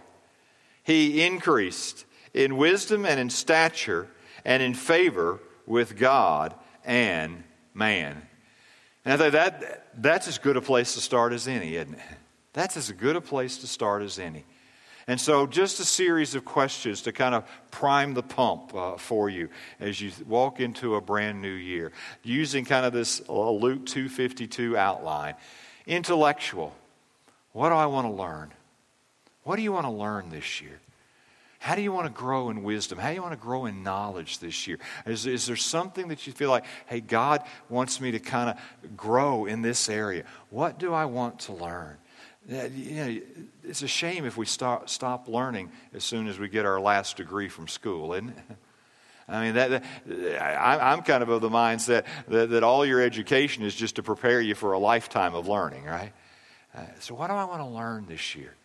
he 0.91 1.25
increased 1.25 2.05
in 2.35 2.57
wisdom 2.57 3.07
and 3.07 3.21
in 3.21 3.31
stature 3.31 4.09
and 4.45 4.63
in 4.63 4.75
favor 4.75 5.41
with 5.67 5.97
God 5.97 6.55
and 6.85 7.45
man. 7.75 8.21
And 9.05 9.23
I 9.23 9.31
that, 9.31 10.03
that's 10.03 10.29
as 10.29 10.39
good 10.39 10.57
a 10.57 10.61
place 10.61 10.95
to 10.95 11.01
start 11.01 11.33
as 11.33 11.49
any, 11.49 11.77
isn't 11.77 11.95
it? 11.95 12.01
That's 12.53 12.77
as 12.77 12.91
good 12.91 13.17
a 13.17 13.21
place 13.21 13.59
to 13.59 13.67
start 13.67 14.03
as 14.03 14.19
any. 14.19 14.45
And 15.07 15.21
so, 15.21 15.47
just 15.47 15.81
a 15.81 15.85
series 15.85 16.35
of 16.35 16.45
questions 16.45 17.03
to 17.03 17.13
kind 17.13 17.35
of 17.35 17.45
prime 17.71 18.15
the 18.15 18.23
pump 18.23 18.75
uh, 18.75 18.97
for 18.97 19.29
you 19.29 19.49
as 19.81 20.01
you 20.01 20.13
walk 20.29 20.61
into 20.61 20.95
a 20.95 21.01
brand 21.01 21.41
new 21.41 21.49
year, 21.49 21.91
using 22.23 22.65
kind 22.65 22.85
of 22.85 22.93
this 22.93 23.23
uh, 23.29 23.51
Luke 23.51 23.87
252 23.87 24.77
outline. 24.77 25.35
Intellectual. 25.87 26.77
What 27.53 27.71
do 27.71 27.75
I 27.75 27.87
want 27.87 28.07
to 28.07 28.13
learn? 28.13 28.53
What 29.45 29.57
do 29.57 29.63
you 29.63 29.73
want 29.73 29.87
to 29.87 29.93
learn 29.93 30.31
this 30.31 30.61
year? 30.61 30.81
How 31.61 31.75
do 31.75 31.83
you 31.83 31.93
want 31.93 32.07
to 32.07 32.13
grow 32.13 32.49
in 32.49 32.63
wisdom? 32.63 32.99
How 32.99 33.11
do 33.11 33.15
you 33.15 33.23
want 33.23 33.35
to 33.35 33.39
grow 33.39 33.67
in 33.67 33.83
knowledge 33.83 34.39
this 34.39 34.67
year? 34.67 34.79
Is, 35.05 35.27
is 35.27 35.47
there 35.47 35.57
something 35.57 36.09
that 36.09 36.27
you 36.27 36.33
feel 36.33 36.49
like, 36.49 36.65
hey, 36.87 37.01
God 37.01 37.43
wants 37.69 38.01
me 38.01 38.13
to 38.13 38.19
kind 38.19 38.51
of 38.51 38.97
grow 38.97 39.45
in 39.45 39.61
this 39.61 39.91
area? 39.91 40.25
What 40.49 40.79
do 40.79 40.95
I 40.95 41.05
want 41.05 41.41
to 41.41 41.53
learn? 41.53 41.99
You 42.49 42.95
know, 42.95 43.21
it's 43.63 43.83
a 43.83 43.89
shame 43.89 44.25
if 44.25 44.39
we 44.39 44.47
stop, 44.47 44.89
stop 44.89 45.29
learning 45.29 45.71
as 45.93 46.03
soon 46.03 46.29
as 46.29 46.39
we 46.39 46.49
get 46.49 46.65
our 46.65 46.81
last 46.81 47.19
degree 47.19 47.51
from 47.51 47.69
school, 47.69 48.15
isn't 48.15 48.31
it? 48.31 48.57
I 49.29 49.45
mean, 49.45 49.55
that, 49.55 49.85
that 50.07 50.43
I, 50.43 50.93
am 50.93 51.03
kind 51.03 51.23
of 51.23 51.29
of 51.29 51.43
the 51.43 51.51
mindset 51.51 52.05
that, 52.29 52.51
that 52.51 52.65
all 52.65 52.85
your 52.87 53.01
education 53.01 53.65
is 53.65 53.75
just 53.75 53.97
to 53.97 54.03
prepare 54.03 54.41
you 54.41 54.55
for 54.55 54.73
a 54.73 54.79
lifetime 54.79 55.35
of 55.35 55.47
learning, 55.47 55.85
right? 55.85 56.13
Uh, 56.75 56.81
so, 56.99 57.15
what 57.15 57.29
do 57.29 57.35
I 57.35 57.45
want 57.45 57.61
to 57.61 57.67
learn 57.67 58.07
this 58.07 58.35
year? 58.35 58.57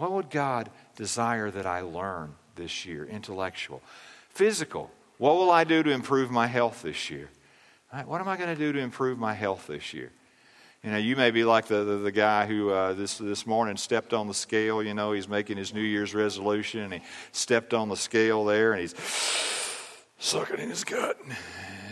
What 0.00 0.12
would 0.12 0.30
God 0.30 0.70
desire 0.96 1.50
that 1.50 1.66
I 1.66 1.82
learn 1.82 2.34
this 2.56 2.86
year? 2.86 3.04
Intellectual. 3.04 3.82
Physical. 4.30 4.90
What 5.18 5.34
will 5.34 5.50
I 5.50 5.64
do 5.64 5.82
to 5.82 5.90
improve 5.90 6.30
my 6.30 6.46
health 6.46 6.80
this 6.80 7.10
year? 7.10 7.28
Right, 7.92 8.08
what 8.08 8.22
am 8.22 8.26
I 8.26 8.38
going 8.38 8.48
to 8.48 8.56
do 8.56 8.72
to 8.72 8.78
improve 8.78 9.18
my 9.18 9.34
health 9.34 9.66
this 9.66 9.92
year? 9.92 10.10
You 10.82 10.92
know, 10.92 10.96
you 10.96 11.16
may 11.16 11.30
be 11.30 11.44
like 11.44 11.66
the, 11.66 11.84
the, 11.84 11.96
the 11.98 12.12
guy 12.12 12.46
who 12.46 12.70
uh, 12.70 12.94
this, 12.94 13.18
this 13.18 13.46
morning 13.46 13.76
stepped 13.76 14.14
on 14.14 14.26
the 14.26 14.32
scale. 14.32 14.82
You 14.82 14.94
know, 14.94 15.12
he's 15.12 15.28
making 15.28 15.58
his 15.58 15.74
New 15.74 15.82
Year's 15.82 16.14
resolution 16.14 16.80
and 16.80 16.94
he 16.94 17.02
stepped 17.32 17.74
on 17.74 17.90
the 17.90 17.96
scale 17.96 18.46
there 18.46 18.72
and 18.72 18.80
he's 18.80 18.94
sucking 20.18 20.60
in 20.60 20.70
his 20.70 20.82
gut. 20.82 21.18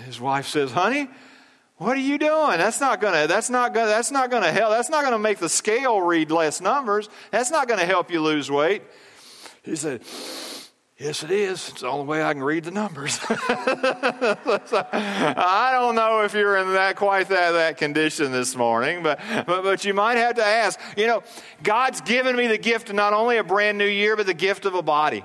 His 0.07 0.19
wife 0.19 0.47
says, 0.47 0.73
Honey, 0.73 1.11
what 1.79 1.97
are 1.97 2.01
you 2.01 2.19
doing? 2.19 2.59
That's 2.59 2.81
not 2.81 3.01
gonna. 3.01 3.27
That's 3.27 3.51
not 3.51 3.73
gonna. 3.73 3.87
That's 3.87 4.11
not 4.11 4.31
gonna 4.31 4.53
help. 4.53 4.73
That's 4.73 4.91
not 4.91 5.05
gonna 5.05 5.19
make 5.19 5.39
the 5.39 5.49
scale 5.49 6.01
read 6.01 6.31
less 6.31 6.61
numbers. 6.61 7.09
That's 7.31 7.51
not 7.51 7.69
gonna 7.69 7.87
help 7.87 8.11
you 8.11 8.21
lose 8.21 8.51
weight. 8.51 8.83
He 9.63 9.77
said, 9.77 10.03
Yes, 10.99 11.23
it 11.23 11.31
is. 11.31 11.69
It's 11.69 11.83
the 11.83 11.87
only 11.87 12.07
way 12.07 12.25
I 12.25 12.33
can 12.33 12.43
read 12.43 12.65
the 12.65 12.73
numbers. 12.73 13.21
I 13.31 14.37
don't 15.73 15.95
know 15.95 16.23
if 16.23 16.35
you're 16.35 16.57
in 16.57 16.73
that 16.73 16.97
quite 16.97 17.29
that, 17.29 17.53
that 17.53 17.77
condition 17.77 18.33
this 18.33 18.57
morning, 18.57 19.05
but, 19.05 19.21
but 19.47 19.63
but 19.63 19.85
you 19.85 19.95
might 19.95 20.17
have 20.17 20.35
to 20.35 20.45
ask. 20.45 20.81
You 20.97 21.07
know, 21.07 21.23
God's 21.63 22.01
given 22.01 22.35
me 22.35 22.49
the 22.49 22.59
gift 22.59 22.91
of 22.91 22.97
not 22.97 23.13
only 23.13 23.37
a 23.37 23.45
brand 23.45 23.79
new 23.79 23.87
year, 23.87 24.17
but 24.17 24.27
the 24.27 24.35
gift 24.35 24.67
of 24.67 24.75
a 24.75 24.83
body. 24.83 25.25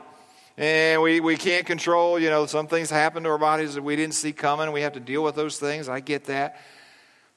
And 0.57 1.01
we, 1.01 1.19
we 1.19 1.35
can't 1.35 1.65
control, 1.65 2.19
you 2.19 2.29
know, 2.29 2.45
some 2.45 2.67
things 2.67 2.89
happen 2.89 3.23
to 3.23 3.29
our 3.29 3.37
bodies 3.39 3.73
that 3.73 3.81
we 3.81 3.95
didn't 3.95 4.13
see 4.13 4.33
coming. 4.33 4.71
We 4.71 4.81
have 4.81 4.93
to 4.93 4.99
deal 4.99 5.23
with 5.23 5.35
those 5.35 5.57
things. 5.57 5.89
I 5.89 5.99
get 5.99 6.25
that. 6.25 6.59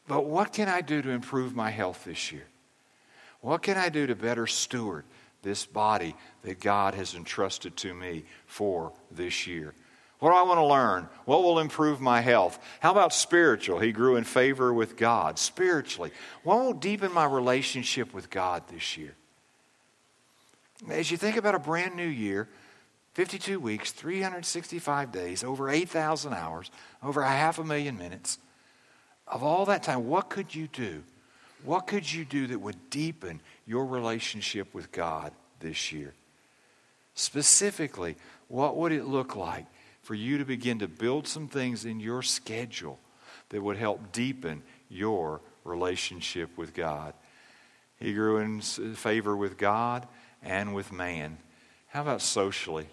But 0.06 0.26
what 0.26 0.52
can 0.52 0.68
I 0.68 0.82
do 0.82 1.00
to 1.00 1.10
improve 1.10 1.54
my 1.54 1.70
health 1.70 2.04
this 2.04 2.30
year? 2.30 2.46
What 3.40 3.62
can 3.62 3.76
I 3.76 3.88
do 3.88 4.06
to 4.06 4.14
better 4.14 4.46
steward 4.46 5.04
this 5.42 5.64
body 5.64 6.14
that 6.42 6.60
God 6.60 6.94
has 6.94 7.14
entrusted 7.14 7.76
to 7.78 7.94
me 7.94 8.24
for 8.46 8.92
this 9.10 9.46
year? 9.46 9.72
What 10.18 10.30
do 10.30 10.36
I 10.36 10.42
want 10.42 10.58
to 10.58 10.66
learn? 10.66 11.08
What 11.24 11.42
will 11.42 11.58
improve 11.58 12.00
my 12.00 12.20
health? 12.20 12.58
How 12.80 12.90
about 12.90 13.12
spiritual? 13.12 13.78
He 13.78 13.92
grew 13.92 14.16
in 14.16 14.24
favor 14.24 14.72
with 14.72 14.96
God. 14.96 15.38
Spiritually, 15.38 16.10
what 16.42 16.58
will 16.58 16.72
deepen 16.72 17.12
my 17.12 17.26
relationship 17.26 18.14
with 18.14 18.30
God 18.30 18.62
this 18.68 18.96
year? 18.96 19.14
As 20.90 21.10
you 21.10 21.16
think 21.16 21.36
about 21.36 21.54
a 21.54 21.58
brand 21.58 21.96
new 21.96 22.06
year, 22.06 22.48
52 23.16 23.58
weeks, 23.58 23.92
365 23.92 25.10
days, 25.10 25.42
over 25.42 25.70
8,000 25.70 26.34
hours, 26.34 26.70
over 27.02 27.22
a 27.22 27.26
half 27.30 27.58
a 27.58 27.64
million 27.64 27.96
minutes. 27.96 28.38
Of 29.26 29.42
all 29.42 29.64
that 29.64 29.82
time, 29.82 30.06
what 30.06 30.28
could 30.28 30.54
you 30.54 30.66
do? 30.66 31.02
What 31.64 31.86
could 31.86 32.12
you 32.12 32.26
do 32.26 32.46
that 32.48 32.58
would 32.58 32.90
deepen 32.90 33.40
your 33.66 33.86
relationship 33.86 34.74
with 34.74 34.92
God 34.92 35.32
this 35.60 35.92
year? 35.92 36.12
Specifically, 37.14 38.16
what 38.48 38.76
would 38.76 38.92
it 38.92 39.06
look 39.06 39.34
like 39.34 39.64
for 40.02 40.12
you 40.12 40.36
to 40.36 40.44
begin 40.44 40.80
to 40.80 40.86
build 40.86 41.26
some 41.26 41.48
things 41.48 41.86
in 41.86 41.98
your 42.00 42.20
schedule 42.20 42.98
that 43.48 43.62
would 43.62 43.78
help 43.78 44.12
deepen 44.12 44.62
your 44.90 45.40
relationship 45.64 46.50
with 46.58 46.74
God? 46.74 47.14
He 47.98 48.12
grew 48.12 48.36
in 48.36 48.60
favor 48.60 49.34
with 49.34 49.56
God 49.56 50.06
and 50.42 50.74
with 50.74 50.92
man. 50.92 51.38
How 51.86 52.02
about 52.02 52.20
socially? 52.20 52.88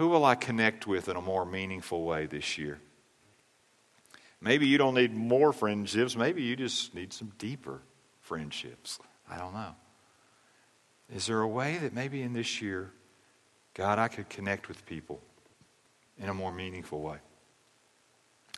Who 0.00 0.08
will 0.08 0.24
I 0.24 0.34
connect 0.34 0.86
with 0.86 1.10
in 1.10 1.16
a 1.16 1.20
more 1.20 1.44
meaningful 1.44 2.04
way 2.04 2.24
this 2.24 2.56
year? 2.56 2.80
Maybe 4.40 4.66
you 4.66 4.78
don't 4.78 4.94
need 4.94 5.14
more 5.14 5.52
friendships. 5.52 6.16
Maybe 6.16 6.42
you 6.42 6.56
just 6.56 6.94
need 6.94 7.12
some 7.12 7.32
deeper 7.36 7.82
friendships. 8.22 8.98
I 9.30 9.36
don't 9.36 9.52
know. 9.52 9.74
Is 11.14 11.26
there 11.26 11.42
a 11.42 11.46
way 11.46 11.76
that 11.82 11.92
maybe 11.92 12.22
in 12.22 12.32
this 12.32 12.62
year, 12.62 12.90
God, 13.74 13.98
I 13.98 14.08
could 14.08 14.30
connect 14.30 14.68
with 14.68 14.86
people 14.86 15.20
in 16.16 16.30
a 16.30 16.34
more 16.34 16.50
meaningful 16.50 17.02
way, 17.02 17.18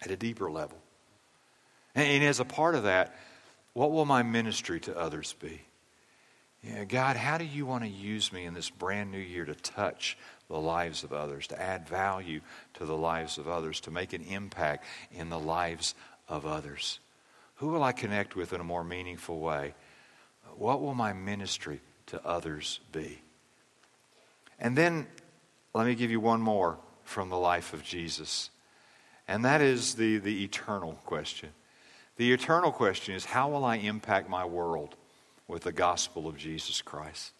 at 0.00 0.12
a 0.12 0.16
deeper 0.16 0.48
level? 0.48 0.78
And, 1.96 2.22
as 2.22 2.38
a 2.38 2.44
part 2.44 2.76
of 2.76 2.85
that, 2.85 3.16
what 3.72 3.90
will 3.90 4.05
my 4.05 4.22
ministry 4.22 4.78
to 4.78 4.96
others 4.96 5.35
be? 5.40 5.62
God, 6.87 7.16
how 7.16 7.38
do 7.38 7.44
you 7.44 7.66
want 7.66 7.83
to 7.83 7.90
use 7.90 8.33
me 8.33 8.44
in 8.44 8.55
this 8.55 8.70
brand 8.70 9.11
new 9.11 9.18
year 9.18 9.44
to 9.44 9.57
touch 9.57 10.16
the 10.52 10.60
lives 10.60 11.02
of 11.02 11.14
others, 11.14 11.46
to 11.46 11.60
add 11.60 11.88
value 11.88 12.42
to 12.74 12.84
the 12.84 12.96
lives 12.96 13.38
of 13.38 13.48
others, 13.48 13.80
to 13.80 13.90
make 13.90 14.12
an 14.12 14.22
impact 14.22 14.84
in 15.10 15.30
the 15.30 15.38
lives 15.38 15.94
of 16.28 16.44
others? 16.44 17.00
Who 17.56 17.68
will 17.68 17.82
I 17.82 17.92
connect 17.92 18.36
with 18.36 18.52
in 18.52 18.60
a 18.60 18.64
more 18.64 18.84
meaningful 18.84 19.40
way? 19.40 19.74
What 20.56 20.82
will 20.82 20.94
my 20.94 21.14
ministry 21.14 21.80
to 22.08 22.24
others 22.24 22.80
be? 22.92 23.18
And 24.58 24.76
then 24.76 25.06
let 25.74 25.86
me 25.86 25.94
give 25.94 26.10
you 26.10 26.20
one 26.20 26.42
more 26.42 26.78
from 27.02 27.30
the 27.30 27.38
life 27.38 27.72
of 27.72 27.82
Jesus, 27.82 28.50
and 29.26 29.46
that 29.46 29.62
is 29.62 29.94
the, 29.94 30.18
the 30.18 30.44
eternal 30.44 30.98
question. 31.06 31.48
The 32.16 32.30
eternal 32.30 32.72
question 32.72 33.14
is 33.14 33.24
how 33.24 33.48
will 33.48 33.64
I 33.64 33.76
impact 33.76 34.28
my 34.28 34.44
world 34.44 34.96
with 35.48 35.62
the 35.62 35.72
gospel 35.72 36.28
of 36.28 36.36
Jesus 36.36 36.82
Christ? 36.82 37.32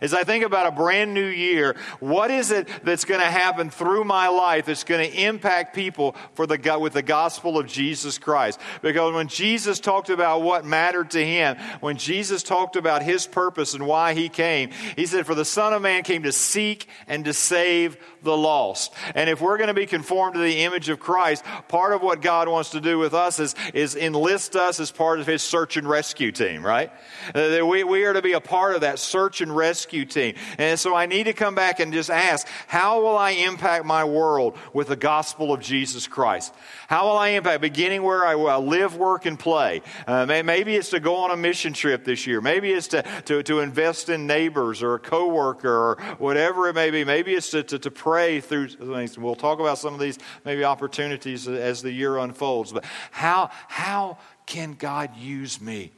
As 0.00 0.14
I 0.14 0.24
think 0.24 0.44
about 0.44 0.66
a 0.66 0.70
brand 0.70 1.14
new 1.14 1.26
year, 1.26 1.76
what 2.00 2.30
is 2.30 2.50
it 2.50 2.68
that's 2.84 3.04
going 3.04 3.20
to 3.20 3.26
happen 3.26 3.70
through 3.70 4.04
my 4.04 4.28
life 4.28 4.66
that's 4.66 4.84
going 4.84 5.10
to 5.10 5.22
impact 5.24 5.74
people 5.74 6.14
for 6.34 6.46
the, 6.46 6.78
with 6.78 6.92
the 6.92 7.02
gospel 7.02 7.58
of 7.58 7.66
Jesus 7.66 8.18
Christ? 8.18 8.60
Because 8.82 9.14
when 9.14 9.28
Jesus 9.28 9.80
talked 9.80 10.10
about 10.10 10.42
what 10.42 10.64
mattered 10.64 11.10
to 11.12 11.24
him, 11.24 11.56
when 11.80 11.96
Jesus 11.96 12.42
talked 12.42 12.76
about 12.76 13.02
his 13.02 13.26
purpose 13.26 13.74
and 13.74 13.86
why 13.86 14.14
he 14.14 14.28
came, 14.28 14.70
he 14.96 15.06
said, 15.06 15.26
For 15.26 15.34
the 15.34 15.44
Son 15.44 15.72
of 15.72 15.82
Man 15.82 16.02
came 16.02 16.22
to 16.24 16.32
seek 16.32 16.86
and 17.06 17.24
to 17.24 17.32
save 17.32 17.96
the 18.22 18.36
lost. 18.36 18.92
And 19.14 19.30
if 19.30 19.40
we're 19.40 19.56
going 19.56 19.68
to 19.68 19.74
be 19.74 19.86
conformed 19.86 20.34
to 20.34 20.40
the 20.40 20.64
image 20.64 20.88
of 20.88 21.00
Christ, 21.00 21.44
part 21.68 21.92
of 21.92 22.02
what 22.02 22.20
God 22.20 22.48
wants 22.48 22.70
to 22.70 22.80
do 22.80 22.98
with 22.98 23.14
us 23.14 23.38
is, 23.38 23.54
is 23.74 23.96
enlist 23.96 24.56
us 24.56 24.80
as 24.80 24.90
part 24.90 25.20
of 25.20 25.26
his 25.26 25.42
search 25.42 25.76
and 25.76 25.88
rescue 25.88 26.32
team, 26.32 26.64
right? 26.64 26.92
Uh, 27.34 27.60
we, 27.64 27.84
we 27.84 28.04
are 28.04 28.12
to 28.12 28.22
be 28.22 28.32
a 28.32 28.40
part 28.40 28.74
of 28.74 28.82
that 28.82 28.98
search 28.98 29.40
and 29.40 29.54
rescue 29.54 29.67
team. 29.74 30.34
And 30.58 30.78
so 30.78 30.94
I 30.94 31.06
need 31.06 31.24
to 31.24 31.32
come 31.32 31.54
back 31.54 31.80
and 31.80 31.92
just 31.92 32.10
ask, 32.10 32.46
how 32.66 33.02
will 33.02 33.16
I 33.16 33.30
impact 33.30 33.84
my 33.84 34.04
world 34.04 34.56
with 34.72 34.88
the 34.88 34.96
gospel 34.96 35.52
of 35.52 35.60
Jesus 35.60 36.06
Christ? 36.06 36.54
How 36.88 37.08
will 37.08 37.18
I 37.18 37.28
impact? 37.30 37.60
Beginning 37.60 38.02
where 38.02 38.24
I, 38.24 38.34
live, 38.34 38.96
work, 38.96 39.26
and 39.26 39.38
play. 39.38 39.82
Uh, 40.06 40.26
maybe 40.26 40.76
it's 40.76 40.90
to 40.90 41.00
go 41.00 41.16
on 41.16 41.30
a 41.30 41.36
mission 41.36 41.72
trip 41.72 42.04
this 42.04 42.26
year. 42.26 42.40
Maybe 42.40 42.72
it's 42.72 42.88
to, 42.88 43.02
to, 43.26 43.42
to 43.42 43.60
invest 43.60 44.08
in 44.08 44.26
neighbors 44.26 44.82
or 44.82 44.94
a 44.94 44.98
coworker 44.98 45.68
or 45.68 45.96
whatever 46.18 46.68
it 46.68 46.74
may 46.74 46.90
be. 46.90 47.04
Maybe 47.04 47.34
it's 47.34 47.50
to, 47.50 47.62
to, 47.62 47.78
to 47.78 47.90
pray 47.90 48.40
through 48.40 48.68
things. 48.68 49.18
We'll 49.18 49.34
talk 49.34 49.60
about 49.60 49.78
some 49.78 49.94
of 49.94 50.00
these 50.00 50.18
maybe 50.44 50.64
opportunities 50.64 51.46
as 51.48 51.82
the 51.82 51.92
year 51.92 52.18
unfolds. 52.18 52.72
But 52.72 52.84
how, 53.10 53.50
how 53.68 54.18
can 54.46 54.72
God 54.74 55.16
use 55.16 55.60
me 55.60 55.92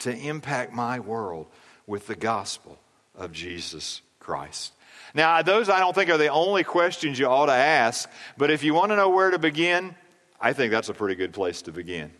to 0.00 0.16
impact 0.16 0.72
my 0.72 0.98
world 0.98 1.46
with 1.86 2.06
the 2.06 2.16
gospel 2.16 2.78
of 3.14 3.32
Jesus 3.32 4.02
Christ? 4.18 4.72
Now, 5.14 5.42
those 5.42 5.68
I 5.68 5.78
don't 5.78 5.94
think 5.94 6.10
are 6.10 6.18
the 6.18 6.28
only 6.28 6.64
questions 6.64 7.18
you 7.18 7.26
ought 7.26 7.46
to 7.46 7.52
ask, 7.52 8.08
but 8.36 8.50
if 8.50 8.64
you 8.64 8.72
want 8.72 8.90
to 8.90 8.96
know 8.96 9.10
where 9.10 9.30
to 9.30 9.38
begin, 9.38 9.94
I 10.40 10.52
think 10.52 10.72
that's 10.72 10.88
a 10.88 10.94
pretty 10.94 11.14
good 11.14 11.32
place 11.32 11.62
to 11.62 11.72
begin. 11.72 12.10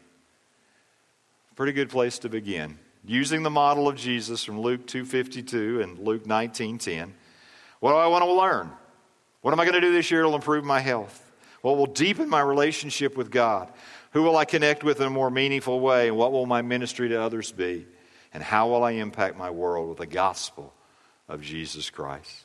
Pretty 1.57 1.72
good 1.72 1.88
place 1.90 2.18
to 2.20 2.28
begin. 2.28 2.78
Using 3.05 3.42
the 3.42 3.50
model 3.50 3.88
of 3.88 3.96
Jesus 3.96 4.44
from 4.44 4.61
Luke 4.61 4.87
2:52 4.87 5.83
and 5.83 5.98
Luke 5.98 6.26
19:10. 6.26 7.14
What 7.81 7.92
do 7.92 7.96
I 7.96 8.07
want 8.07 8.24
to 8.24 8.33
learn? 8.33 8.70
What 9.40 9.52
am 9.52 9.59
I 9.59 9.64
going 9.64 9.74
to 9.74 9.81
do 9.81 9.92
this 9.92 10.11
year 10.11 10.22
to 10.22 10.28
improve 10.35 10.64
my 10.64 10.81
health? 10.81 11.20
What 11.62 11.76
will 11.76 11.87
deepen 11.87 12.28
my 12.28 12.40
relationship 12.40 13.16
with 13.16 13.31
God? 13.31 13.72
Who 14.12 14.22
will 14.22 14.37
I 14.37 14.44
connect 14.44 14.85
with 14.85 15.00
in 15.00 15.07
a 15.07 15.11
more 15.11 15.31
meaningful 15.31 15.81
way? 15.81 16.09
And 16.09 16.16
what 16.16 16.33
will 16.33 16.46
my 16.46 16.62
ministry 16.62 17.09
to 17.09 17.20
others 17.20 17.50
be? 17.50 17.87
And 18.33 18.42
how 18.42 18.68
will 18.68 18.85
I 18.85 18.92
impact 18.92 19.37
my 19.37 19.50
world 19.50 19.88
with 19.88 19.98
the 19.98 20.07
gospel 20.07 20.72
of 21.29 21.43
Jesus 21.43 21.91
Christ? 21.91 22.45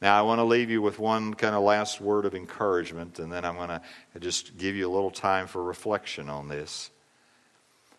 Now, 0.00 0.18
I 0.18 0.22
want 0.22 0.40
to 0.40 0.44
leave 0.44 0.70
you 0.70 0.82
with 0.82 0.98
one 0.98 1.34
kind 1.34 1.54
of 1.54 1.62
last 1.62 2.00
word 2.00 2.26
of 2.26 2.34
encouragement, 2.34 3.18
and 3.18 3.32
then 3.32 3.44
I'm 3.44 3.56
going 3.56 3.68
to 3.68 3.80
just 4.20 4.58
give 4.58 4.76
you 4.76 4.86
a 4.86 4.92
little 4.92 5.10
time 5.10 5.46
for 5.46 5.62
reflection 5.62 6.28
on 6.28 6.48
this. 6.48 6.90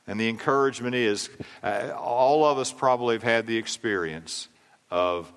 And 0.05 0.19
the 0.19 0.29
encouragement 0.29 0.95
is 0.95 1.29
uh, 1.63 1.91
all 1.97 2.45
of 2.45 2.59
us 2.59 2.71
probably 2.71 3.15
have 3.15 3.23
had 3.23 3.47
the 3.47 3.57
experience 3.57 4.47
of 4.91 5.31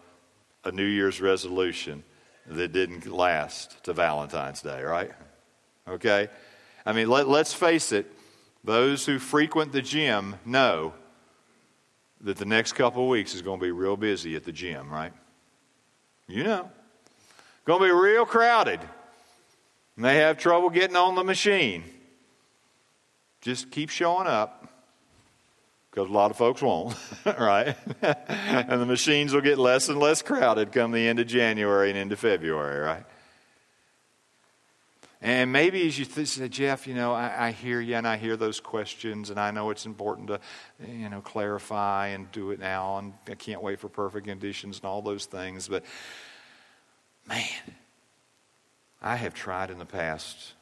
a 0.63 0.71
New 0.71 0.85
Year's 0.85 1.21
resolution 1.21 2.05
that 2.47 2.73
didn't 2.73 3.07
last 3.07 3.83
to 3.85 3.93
Valentine's 3.93 4.61
Day, 4.61 4.83
right? 4.83 5.13
Okay? 5.89 6.29
I 6.85 6.93
mean, 6.93 7.09
let, 7.09 7.29
let's 7.29 7.55
face 7.55 7.91
it, 7.91 8.11
those 8.63 9.07
who 9.07 9.19
frequent 9.19 9.73
the 9.73 9.83
gym 9.83 10.37
know 10.45 10.93
that 12.23 12.37
the 12.37 12.45
next 12.45 12.73
couple 12.73 13.05
of 13.05 13.09
weeks 13.09 13.35
is 13.35 13.43
going 13.43 13.59
to 13.59 13.65
be 13.65 13.73
real 13.73 13.97
busy 13.97 14.37
at 14.37 14.45
the 14.45 14.53
gym, 14.53 14.91
right? 14.91 15.13
You 16.29 16.45
know. 16.45 16.71
Going 17.65 17.81
to 17.81 17.87
be 17.87 17.93
real 17.93 18.27
crowded. 18.27 18.81
And 19.97 20.05
they 20.05 20.17
have 20.17 20.39
trouble 20.39 20.71
getting 20.71 20.97
on 20.97 21.15
the 21.15 21.25
machine. 21.25 21.85
Just 23.41 23.71
keep 23.71 23.91
showing 23.91 24.27
up 24.27 24.61
because 25.91 26.09
a 26.09 26.13
lot 26.13 26.31
of 26.31 26.37
folks 26.37 26.63
won't, 26.63 26.95
right? 27.27 27.77
and 28.03 28.81
the 28.81 28.87
machines 28.87 29.33
will 29.33 29.41
get 29.41 29.59
less 29.59 29.89
and 29.89 29.99
less 29.99 30.23
crowded 30.23 30.73
come 30.73 30.93
the 30.93 31.07
end 31.07 31.19
of 31.19 31.27
January 31.27 31.91
and 31.91 31.99
into 31.99 32.17
February, 32.17 32.81
right? 32.81 33.05
And 35.23 35.53
maybe 35.53 35.87
as 35.87 35.99
you 35.99 36.07
th- 36.07 36.51
Jeff, 36.51 36.87
you 36.87 36.95
know, 36.95 37.13
I, 37.13 37.49
I, 37.49 37.51
hear 37.51 37.79
you 37.79 37.95
and 37.95 38.09
I 38.09 38.17
hear 38.17 38.39
those 38.39 38.59
questions, 38.59 39.29
and 39.29 39.39
I 39.39 39.51
know 39.51 39.69
it's 39.69 39.85
important 39.85 40.29
to, 40.29 40.41
you 40.87 41.11
know, 41.11 41.21
clarify 41.21 42.09
and 42.09 42.31
do 42.33 42.53
it 42.53 42.59
now, 42.59 42.97
and 42.97 43.13
I 43.29 43.35
can't 43.35 43.63
wait 43.63 43.81
for 43.81 43.91
perfect 43.91 44.27
conditions 44.27 44.79
and 44.79 44.87
all 44.87 45.03
those 45.03 45.27
things. 45.27 45.69
But 45.69 45.85
man, 47.29 47.45
I 49.03 49.17
have 49.17 49.35
tried 49.35 49.71
in 49.71 49.79
the 49.79 49.85
past 49.85 50.55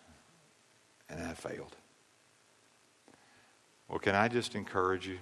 and 1.08 1.22
I 1.22 1.34
failed. 1.34 1.76
Well, 3.88 4.00
can 4.00 4.16
I 4.16 4.26
just 4.26 4.56
encourage 4.56 5.06
you 5.06 5.18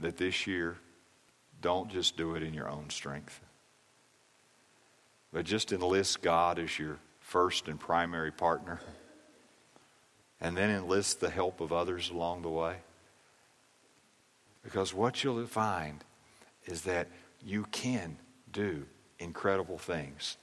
that 0.00 0.16
this 0.16 0.46
year, 0.46 0.76
don't 1.60 1.90
just 1.90 2.16
do 2.16 2.34
it 2.34 2.42
in 2.42 2.54
your 2.54 2.68
own 2.68 2.90
strength, 2.90 3.40
but 5.32 5.44
just 5.44 5.72
enlist 5.72 6.22
God 6.22 6.58
as 6.58 6.78
your 6.78 6.98
first 7.24 7.68
and 7.68 7.80
primary 7.80 8.30
partner, 8.30 8.78
and 10.40 10.56
then 10.56 10.70
enlist 10.70 11.20
the 11.20 11.30
help 11.30 11.60
of 11.60 11.72
others 11.72 12.10
along 12.10 12.42
the 12.42 12.50
way. 12.50 12.76
Because 14.62 14.92
what 14.92 15.24
you'll 15.24 15.46
find 15.46 16.04
is 16.66 16.82
that 16.82 17.08
you 17.42 17.64
can 17.72 18.18
do 18.52 18.84
incredible 19.18 19.78
things 19.78 20.36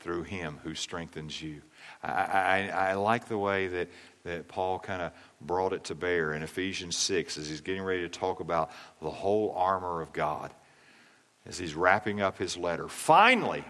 through 0.00 0.22
Him 0.22 0.60
who 0.62 0.74
strengthens 0.74 1.42
you. 1.42 1.60
I, 2.04 2.08
I, 2.08 2.90
I 2.90 2.94
like 2.94 3.26
the 3.26 3.36
way 3.36 3.66
that, 3.66 3.88
that 4.24 4.46
Paul 4.46 4.78
kind 4.78 5.02
of 5.02 5.12
brought 5.40 5.72
it 5.72 5.84
to 5.84 5.96
bear 5.96 6.32
in 6.32 6.44
Ephesians 6.44 6.96
6 6.96 7.36
as 7.36 7.48
he's 7.48 7.60
getting 7.60 7.82
ready 7.82 8.02
to 8.02 8.08
talk 8.08 8.38
about 8.38 8.70
the 9.02 9.10
whole 9.10 9.52
armor 9.56 10.00
of 10.00 10.12
God, 10.12 10.54
as 11.46 11.58
he's 11.58 11.74
wrapping 11.74 12.20
up 12.20 12.38
his 12.38 12.56
letter. 12.56 12.86
Finally, 12.86 13.64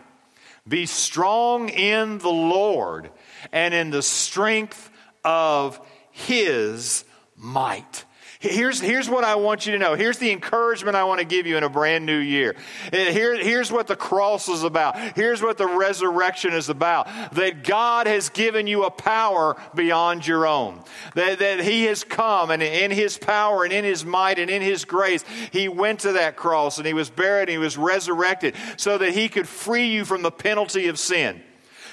be 0.69 0.87
strong 0.87 1.69
in 1.69 2.19
the 2.19 2.29
Lord 2.29 3.11
and 3.53 3.73
in 3.73 3.91
the 3.91 4.03
strength 4.03 4.91
of 5.25 5.81
his 6.11 7.05
might. 7.37 8.05
Here's, 8.41 8.81
here's 8.81 9.11
what 9.11 9.25
I 9.25 9.35
want 9.35 9.67
you 9.67 9.73
to 9.73 9.79
know. 9.79 9.97
Here's 9.97 10.19
the 10.19 10.31
encouragement 10.31 10.95
I 10.95 11.03
want 11.03 11.19
to 11.19 11.27
give 11.27 11.49
you 11.49 11.57
in 11.57 11.65
a 11.65 11.69
brand 11.69 12.07
new 12.07 12.19
year. 12.19 12.55
Eh, 12.93 13.11
here, 13.11 13.37
here's 13.37 13.73
what 13.73 13.89
the 13.89 13.97
cross 13.97 14.49
is 14.49 14.63
about. 14.63 14.97
Here's 15.17 15.43
what 15.43 15.59
the 15.59 15.67
resurrection 15.67 16.53
is 16.53 16.69
about. 16.69 17.09
That 17.35 17.65
God 17.65 18.07
has 18.07 18.29
given 18.29 18.69
you 18.69 18.85
a 18.85 18.93
power 18.93 19.61
beyond 19.75 20.25
your 20.25 20.47
own. 20.47 20.81
That, 21.17 21.41
that 21.41 21.61
He 21.65 21.85
has 21.87 22.05
come 22.05 22.53
and 22.53 22.63
in 22.63 22.93
His 22.93 23.19
power 23.19 23.65
and 23.65 23.73
in 23.73 23.85
His 23.85 24.05
might 24.05 24.39
and 24.39 24.51
in 24.51 24.63
His 24.63 24.85
grace, 24.85 25.25
He 25.51 25.67
went 25.67 26.01
to 26.01 26.13
that 26.13 26.37
cross 26.37 26.79
and 26.79 26.87
He 26.87 26.95
was 26.95 27.11
buried 27.11 27.49
and 27.49 27.51
He 27.51 27.59
was 27.59 27.77
resurrected 27.77 28.55
so 28.77 28.99
that 28.99 29.15
He 29.15 29.29
could 29.29 29.49
free 29.49 29.89
you 29.89 30.05
from 30.05 30.23
the 30.23 30.31
penalty 30.31 30.87
of 30.87 31.01
sin. 31.01 31.43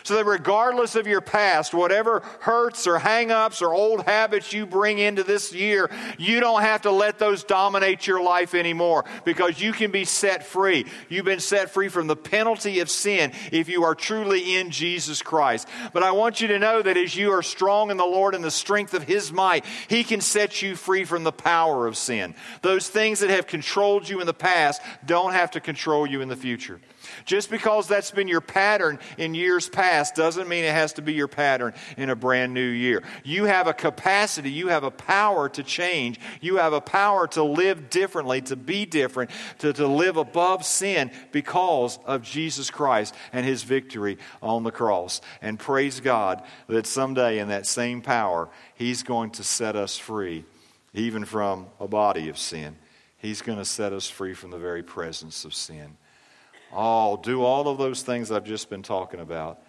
So 0.06 0.14
that 0.14 0.26
regardless 0.26 0.96
of 0.96 1.08
your 1.08 1.20
past, 1.20 1.74
whatever 1.74 2.22
hurts 2.42 2.86
or 2.86 3.00
hangups 3.00 3.64
or 3.64 3.74
old 3.74 4.04
habits 4.04 4.54
you 4.54 4.68
bring 4.68 5.00
into 5.00 5.24
this 5.24 5.52
year, 5.52 5.90
you 6.20 6.40
don't 6.40 6.62
have 6.62 6.84
to 6.84 6.92
let 6.92 7.18
those 7.18 7.44
dominate 7.44 8.06
your 8.06 8.22
life 8.22 8.54
anymore 8.54 9.06
because 9.24 9.60
you 9.60 9.74
can 9.74 9.90
be 9.90 10.06
set 10.06 10.46
free. 10.46 10.86
You've 11.10 11.26
been 11.26 11.40
set 11.40 11.72
free 11.72 11.90
from 11.90 12.06
the 12.06 12.16
penalty 12.16 12.82
of 12.82 12.92
sin 12.92 13.32
if 13.52 13.68
you 13.68 13.84
are 13.84 13.96
truly 13.96 14.58
in 14.58 14.70
Jesus 14.70 15.24
Christ. 15.24 15.68
But 15.92 16.04
I 16.04 16.12
want 16.12 16.40
you 16.40 16.50
to 16.50 16.60
know 16.60 16.84
that 16.84 16.98
as 16.98 17.16
you 17.16 17.32
are 17.32 17.42
strong 17.42 17.90
in 17.90 17.98
the 17.98 18.06
Lord 18.06 18.36
and 18.36 18.44
the 18.44 18.52
strength 18.52 18.94
of 18.94 19.02
His 19.02 19.34
might, 19.34 19.66
He 19.88 20.04
can 20.04 20.22
set 20.22 20.62
you 20.62 20.76
free 20.76 21.06
from 21.06 21.24
the 21.24 21.32
power 21.32 21.88
of 21.88 21.98
sin. 21.98 22.36
Those 22.62 22.88
things 22.88 23.22
that 23.22 23.32
have 23.32 23.48
controlled 23.48 24.08
you 24.08 24.22
in 24.22 24.28
the 24.28 24.36
past 24.36 24.84
don't 25.04 25.34
have 25.34 25.50
to 25.52 25.60
control 25.60 26.06
you 26.06 26.22
in 26.22 26.30
the 26.30 26.36
future. 26.36 26.80
Just 27.26 27.50
because 27.50 27.88
that's 27.88 28.12
been 28.12 28.28
your 28.28 28.42
pattern 28.42 29.00
in 29.18 29.34
years 29.34 29.68
past 29.68 29.95
doesn't 30.16 30.48
mean 30.48 30.64
it 30.64 30.72
has 30.72 30.94
to 30.94 31.02
be 31.02 31.14
your 31.14 31.28
pattern 31.28 31.74
in 31.98 32.10
a 32.10 32.16
brand 32.16 32.54
new 32.54 32.68
year. 32.68 33.04
You 33.24 33.46
have 33.46 33.68
a 33.68 33.74
capacity, 33.74 34.52
you 34.52 34.68
have 34.68 34.84
a 34.84 34.92
power 34.92 35.50
to 35.50 35.64
change, 35.64 36.20
you 36.42 36.58
have 36.58 36.74
a 36.74 36.82
power 36.82 37.28
to 37.30 37.44
live 37.44 37.90
differently, 37.90 38.42
to 38.42 38.56
be 38.56 38.86
different, 38.86 39.32
to, 39.60 39.74
to 39.74 39.88
live 39.88 40.18
above 40.18 40.66
sin 40.66 41.12
because 41.32 42.00
of 42.06 42.22
Jesus 42.22 42.70
Christ 42.70 43.16
and 43.34 43.46
his 43.46 43.64
victory 43.64 44.18
on 44.42 44.64
the 44.64 44.72
cross. 44.72 45.22
And 45.42 45.60
praise 45.60 46.00
God 46.00 46.44
that 46.68 46.88
someday 46.88 47.40
in 47.40 47.50
that 47.50 47.66
same 47.66 48.02
power, 48.02 48.50
he's 48.76 49.04
going 49.04 49.32
to 49.32 49.44
set 49.44 49.76
us 49.76 49.98
free, 49.98 50.46
even 50.94 51.26
from 51.26 51.68
a 51.80 51.88
body 51.88 52.30
of 52.30 52.38
sin. 52.38 52.76
He's 53.18 53.42
going 53.42 53.58
to 53.58 53.66
set 53.66 53.94
us 53.94 54.10
free 54.10 54.34
from 54.34 54.52
the 54.52 54.60
very 54.60 54.84
presence 54.84 55.46
of 55.46 55.54
sin. 55.54 55.98
Oh, 56.72 57.18
do 57.18 57.42
all 57.44 57.68
of 57.68 57.78
those 57.78 58.04
things 58.04 58.32
I've 58.32 58.44
just 58.44 58.70
been 58.70 58.84
talking 58.84 59.20
about. 59.20 59.62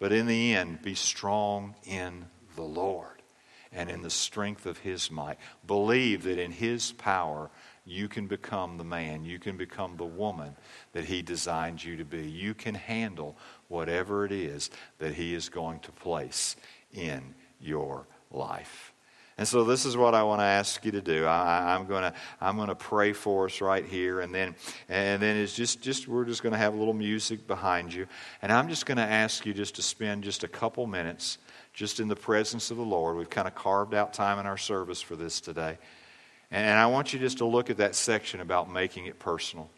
But 0.00 0.12
in 0.12 0.26
the 0.26 0.56
end, 0.56 0.82
be 0.82 0.94
strong 0.96 1.76
in 1.84 2.24
the 2.56 2.62
Lord 2.62 3.22
and 3.70 3.88
in 3.88 4.02
the 4.02 4.10
strength 4.10 4.66
of 4.66 4.78
His 4.78 5.10
might. 5.10 5.36
Believe 5.66 6.24
that 6.24 6.38
in 6.38 6.50
His 6.50 6.90
power, 6.92 7.50
you 7.84 8.08
can 8.08 8.26
become 8.26 8.78
the 8.78 8.84
man, 8.84 9.24
you 9.24 9.38
can 9.38 9.56
become 9.56 9.96
the 9.96 10.04
woman 10.04 10.56
that 10.92 11.04
He 11.04 11.22
designed 11.22 11.84
you 11.84 11.96
to 11.98 12.04
be. 12.04 12.22
You 12.22 12.54
can 12.54 12.74
handle 12.74 13.36
whatever 13.68 14.24
it 14.24 14.32
is 14.32 14.70
that 14.98 15.14
He 15.14 15.34
is 15.34 15.50
going 15.50 15.80
to 15.80 15.92
place 15.92 16.56
in 16.92 17.34
your 17.60 18.06
life. 18.30 18.94
And 19.40 19.48
so 19.48 19.64
this 19.64 19.86
is 19.86 19.96
what 19.96 20.14
I 20.14 20.22
want 20.22 20.40
to 20.40 20.44
ask 20.44 20.84
you 20.84 20.90
to 20.90 21.00
do. 21.00 21.24
I, 21.24 21.74
am 21.74 21.86
going 21.86 22.02
to 22.02 22.12
I'm 22.42 22.56
going 22.56 22.68
to 22.68 22.74
pray 22.74 23.14
for 23.14 23.46
us 23.46 23.62
right 23.62 23.86
here, 23.86 24.20
and 24.20 24.34
then 24.34 24.54
and 24.86 25.22
then 25.22 25.38
it's 25.38 25.56
just 25.56 25.80
just 25.80 26.06
we're 26.06 26.26
just 26.26 26.42
going 26.42 26.52
to 26.52 26.58
have 26.58 26.74
a 26.74 26.76
little 26.76 26.92
music 26.92 27.46
behind 27.46 27.90
you, 27.90 28.06
and 28.42 28.52
I'm 28.52 28.68
just 28.68 28.84
going 28.84 28.98
to 28.98 29.02
ask 29.02 29.46
you 29.46 29.54
just 29.54 29.76
to 29.76 29.82
spend 29.82 30.24
just 30.24 30.44
a 30.44 30.48
couple 30.48 30.86
minutes 30.86 31.38
just 31.72 32.00
in 32.00 32.08
the 32.08 32.16
presence 32.16 32.70
of 32.70 32.76
the 32.76 32.82
Lord. 32.82 33.16
We've 33.16 33.30
kind 33.30 33.48
of 33.48 33.54
carved 33.54 33.94
out 33.94 34.12
time 34.12 34.38
in 34.38 34.44
our 34.44 34.58
service 34.58 35.00
for 35.00 35.16
this 35.16 35.40
today, 35.40 35.78
and 36.50 36.78
I 36.78 36.84
want 36.88 37.14
you 37.14 37.18
just 37.18 37.38
to 37.38 37.46
look 37.46 37.70
at 37.70 37.78
that 37.78 37.94
section 37.94 38.40
about 38.42 38.70
making 38.70 39.06
it 39.06 39.18
personal 39.18 39.70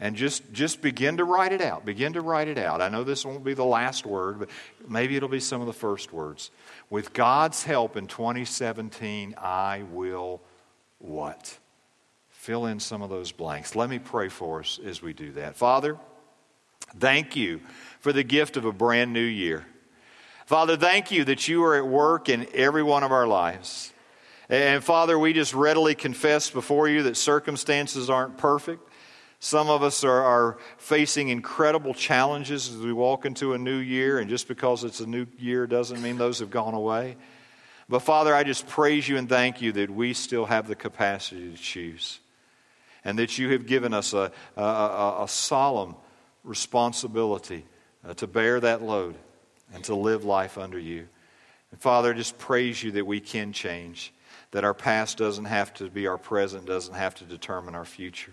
and 0.00 0.16
just 0.16 0.52
just 0.52 0.82
begin 0.82 1.16
to 1.16 1.24
write 1.24 1.52
it 1.52 1.60
out 1.60 1.84
begin 1.84 2.12
to 2.12 2.20
write 2.20 2.48
it 2.48 2.58
out 2.58 2.80
i 2.80 2.88
know 2.88 3.04
this 3.04 3.24
won't 3.24 3.44
be 3.44 3.54
the 3.54 3.64
last 3.64 4.04
word 4.06 4.38
but 4.38 4.48
maybe 4.88 5.16
it'll 5.16 5.28
be 5.28 5.40
some 5.40 5.60
of 5.60 5.66
the 5.66 5.72
first 5.72 6.12
words 6.12 6.50
with 6.90 7.12
God's 7.12 7.64
help 7.64 7.96
in 7.96 8.06
2017, 8.06 9.34
I 9.38 9.84
will 9.90 10.40
what? 10.98 11.58
Fill 12.28 12.66
in 12.66 12.78
some 12.78 13.02
of 13.02 13.10
those 13.10 13.32
blanks. 13.32 13.74
Let 13.74 13.90
me 13.90 13.98
pray 13.98 14.28
for 14.28 14.60
us 14.60 14.78
as 14.84 15.02
we 15.02 15.12
do 15.12 15.32
that. 15.32 15.56
Father, 15.56 15.98
thank 16.98 17.34
you 17.34 17.60
for 17.98 18.12
the 18.12 18.22
gift 18.22 18.56
of 18.56 18.64
a 18.64 18.72
brand 18.72 19.12
new 19.12 19.20
year. 19.20 19.66
Father, 20.46 20.76
thank 20.76 21.10
you 21.10 21.24
that 21.24 21.48
you 21.48 21.64
are 21.64 21.76
at 21.76 21.86
work 21.86 22.28
in 22.28 22.46
every 22.54 22.84
one 22.84 23.02
of 23.02 23.10
our 23.10 23.26
lives. 23.26 23.92
And 24.48 24.84
Father, 24.84 25.18
we 25.18 25.32
just 25.32 25.54
readily 25.54 25.96
confess 25.96 26.50
before 26.50 26.88
you 26.88 27.02
that 27.02 27.16
circumstances 27.16 28.08
aren't 28.08 28.38
perfect. 28.38 28.85
Some 29.46 29.70
of 29.70 29.84
us 29.84 30.02
are, 30.02 30.24
are, 30.24 30.58
facing 30.76 31.28
incredible 31.28 31.94
challenges 31.94 32.68
as 32.68 32.78
we 32.78 32.92
walk 32.92 33.24
into 33.24 33.52
a 33.52 33.58
new 33.58 33.76
year, 33.76 34.18
and 34.18 34.28
just 34.28 34.48
because 34.48 34.82
it's 34.82 34.98
a 34.98 35.06
new 35.06 35.24
year 35.38 35.68
doesn't 35.68 36.02
mean 36.02 36.18
those 36.18 36.40
have 36.40 36.50
gone 36.50 36.74
away. 36.74 37.16
But 37.88 38.00
Father, 38.00 38.34
I 38.34 38.42
just 38.42 38.66
praise 38.66 39.08
you 39.08 39.18
and 39.18 39.28
thank 39.28 39.62
you 39.62 39.70
that 39.70 39.88
we 39.88 40.14
still 40.14 40.46
have 40.46 40.66
the 40.66 40.74
capacity 40.74 41.52
to 41.52 41.56
choose, 41.56 42.18
and 43.04 43.20
that 43.20 43.38
you 43.38 43.52
have 43.52 43.68
given 43.68 43.94
us 43.94 44.14
a, 44.14 44.32
a, 44.56 44.60
a, 44.60 45.22
a 45.22 45.28
solemn 45.28 45.94
responsibility 46.42 47.64
uh, 48.04 48.14
to 48.14 48.26
bear 48.26 48.58
that 48.58 48.82
load 48.82 49.14
and 49.72 49.84
to 49.84 49.94
live 49.94 50.24
life 50.24 50.58
under 50.58 50.80
you. 50.80 51.06
And 51.70 51.80
Father, 51.80 52.12
I 52.12 52.16
just 52.16 52.36
praise 52.36 52.82
you 52.82 52.90
that 52.90 53.06
we 53.06 53.20
can 53.20 53.52
change, 53.52 54.12
that 54.50 54.64
our 54.64 54.74
past 54.74 55.18
doesn't 55.18 55.44
have 55.44 55.72
to 55.74 55.88
be 55.88 56.08
our 56.08 56.18
present, 56.18 56.66
doesn't 56.66 56.94
have 56.94 57.14
to 57.14 57.24
determine 57.24 57.76
our 57.76 57.84
future. 57.84 58.32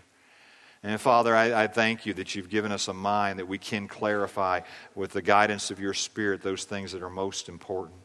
And 0.86 1.00
Father, 1.00 1.34
I, 1.34 1.64
I, 1.64 1.68
thank 1.68 2.06
you 2.06 2.14
that 2.16 2.36
you've 2.36 2.50
given 2.50 2.74
us 2.74 2.90
a 2.90 2.94
mind 2.94 3.40
that 3.40 3.48
we 3.48 3.58
can 3.58 3.88
clarify 3.88 4.60
with 4.96 5.14
the 5.14 5.22
guidance 5.22 5.72
of 5.72 5.80
your 5.80 5.94
Spirit 5.94 6.42
those 6.42 6.66
things 6.66 6.92
that 6.92 7.02
are 7.02 7.10
most 7.10 7.48
important. 7.48 8.02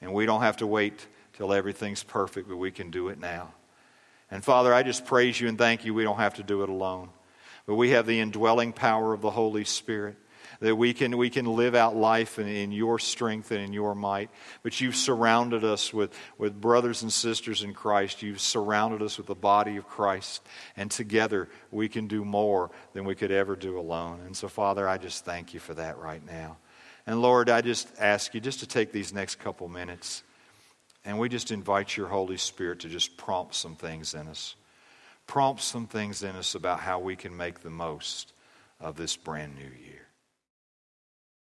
And 0.00 0.12
we 0.14 0.24
don't 0.24 0.42
have 0.42 0.58
to 0.58 0.66
wait 0.66 1.06
till 1.32 1.52
everything's 1.52 2.04
perfect, 2.04 2.48
but 2.48 2.56
we 2.56 2.70
can 2.70 2.92
do 2.92 3.08
it 3.08 3.18
now. 3.18 3.52
And 4.30 4.44
Father, 4.44 4.72
I 4.72 4.84
just 4.84 5.04
praise 5.04 5.40
you 5.40 5.48
and 5.48 5.58
thank 5.58 5.84
you 5.84 5.92
we 5.92 6.04
don't 6.04 6.18
have 6.18 6.34
to 6.34 6.44
do 6.44 6.62
it 6.62 6.68
alone. 6.68 7.08
But 7.66 7.74
we 7.74 7.90
have 7.90 8.06
the 8.06 8.20
indwelling 8.20 8.72
power 8.72 9.12
of 9.12 9.20
the 9.20 9.30
Holy 9.30 9.64
Spirit 9.64 10.16
that 10.64 10.76
we 10.76 10.94
can, 10.94 11.18
we 11.18 11.28
can 11.28 11.44
live 11.44 11.74
out 11.74 11.94
life 11.94 12.38
in, 12.38 12.48
in, 12.48 12.72
your 12.72 12.98
strength 12.98 13.50
and 13.50 13.60
in 13.60 13.74
your 13.74 13.94
might. 13.94 14.30
But 14.62 14.80
you've 14.80 14.96
surrounded 14.96 15.62
us 15.62 15.92
with, 15.92 16.16
with 16.38 16.58
brothers 16.58 17.02
and 17.02 17.12
sisters 17.12 17.62
in 17.62 17.74
Christ. 17.74 18.22
You've 18.22 18.40
surrounded 18.40 19.02
us 19.02 19.18
with 19.18 19.26
the 19.26 19.34
body 19.34 19.76
of 19.76 19.86
Christ. 19.86 20.42
And 20.74 20.90
together 20.90 21.50
we 21.70 21.90
can 21.90 22.06
do 22.06 22.24
more 22.24 22.70
than 22.94 23.04
we 23.04 23.14
could 23.14 23.30
ever 23.30 23.56
do 23.56 23.78
alone. 23.78 24.20
And 24.24 24.34
so, 24.34 24.48
Father, 24.48 24.88
I 24.88 24.96
just 24.96 25.26
thank 25.26 25.52
you 25.52 25.60
for 25.60 25.74
that 25.74 25.98
right 25.98 26.24
now. 26.24 26.56
And 27.06 27.20
Lord, 27.20 27.50
I 27.50 27.60
just 27.60 27.88
ask 27.98 28.32
you 28.32 28.40
just 28.40 28.60
to 28.60 28.66
take 28.66 28.90
these 28.90 29.12
next 29.12 29.34
couple 29.40 29.68
minutes 29.68 30.22
and 31.04 31.18
we 31.18 31.28
just 31.28 31.50
invite 31.50 31.94
your 31.94 32.08
Holy 32.08 32.38
Spirit 32.38 32.80
to 32.80 32.88
just 32.88 33.18
prompt 33.18 33.54
some 33.54 33.76
things 33.76 34.14
in 34.14 34.28
us. 34.28 34.54
Prompt 35.26 35.60
some 35.60 35.86
things 35.86 36.22
in 36.22 36.36
us 36.36 36.54
about 36.54 36.80
how 36.80 36.98
we 37.00 37.16
can 37.16 37.36
make 37.36 37.60
the 37.60 37.68
most 37.68 38.32
of 38.80 38.96
this 38.96 39.14
brand 39.14 39.54
new 39.54 39.62
year. 39.62 40.03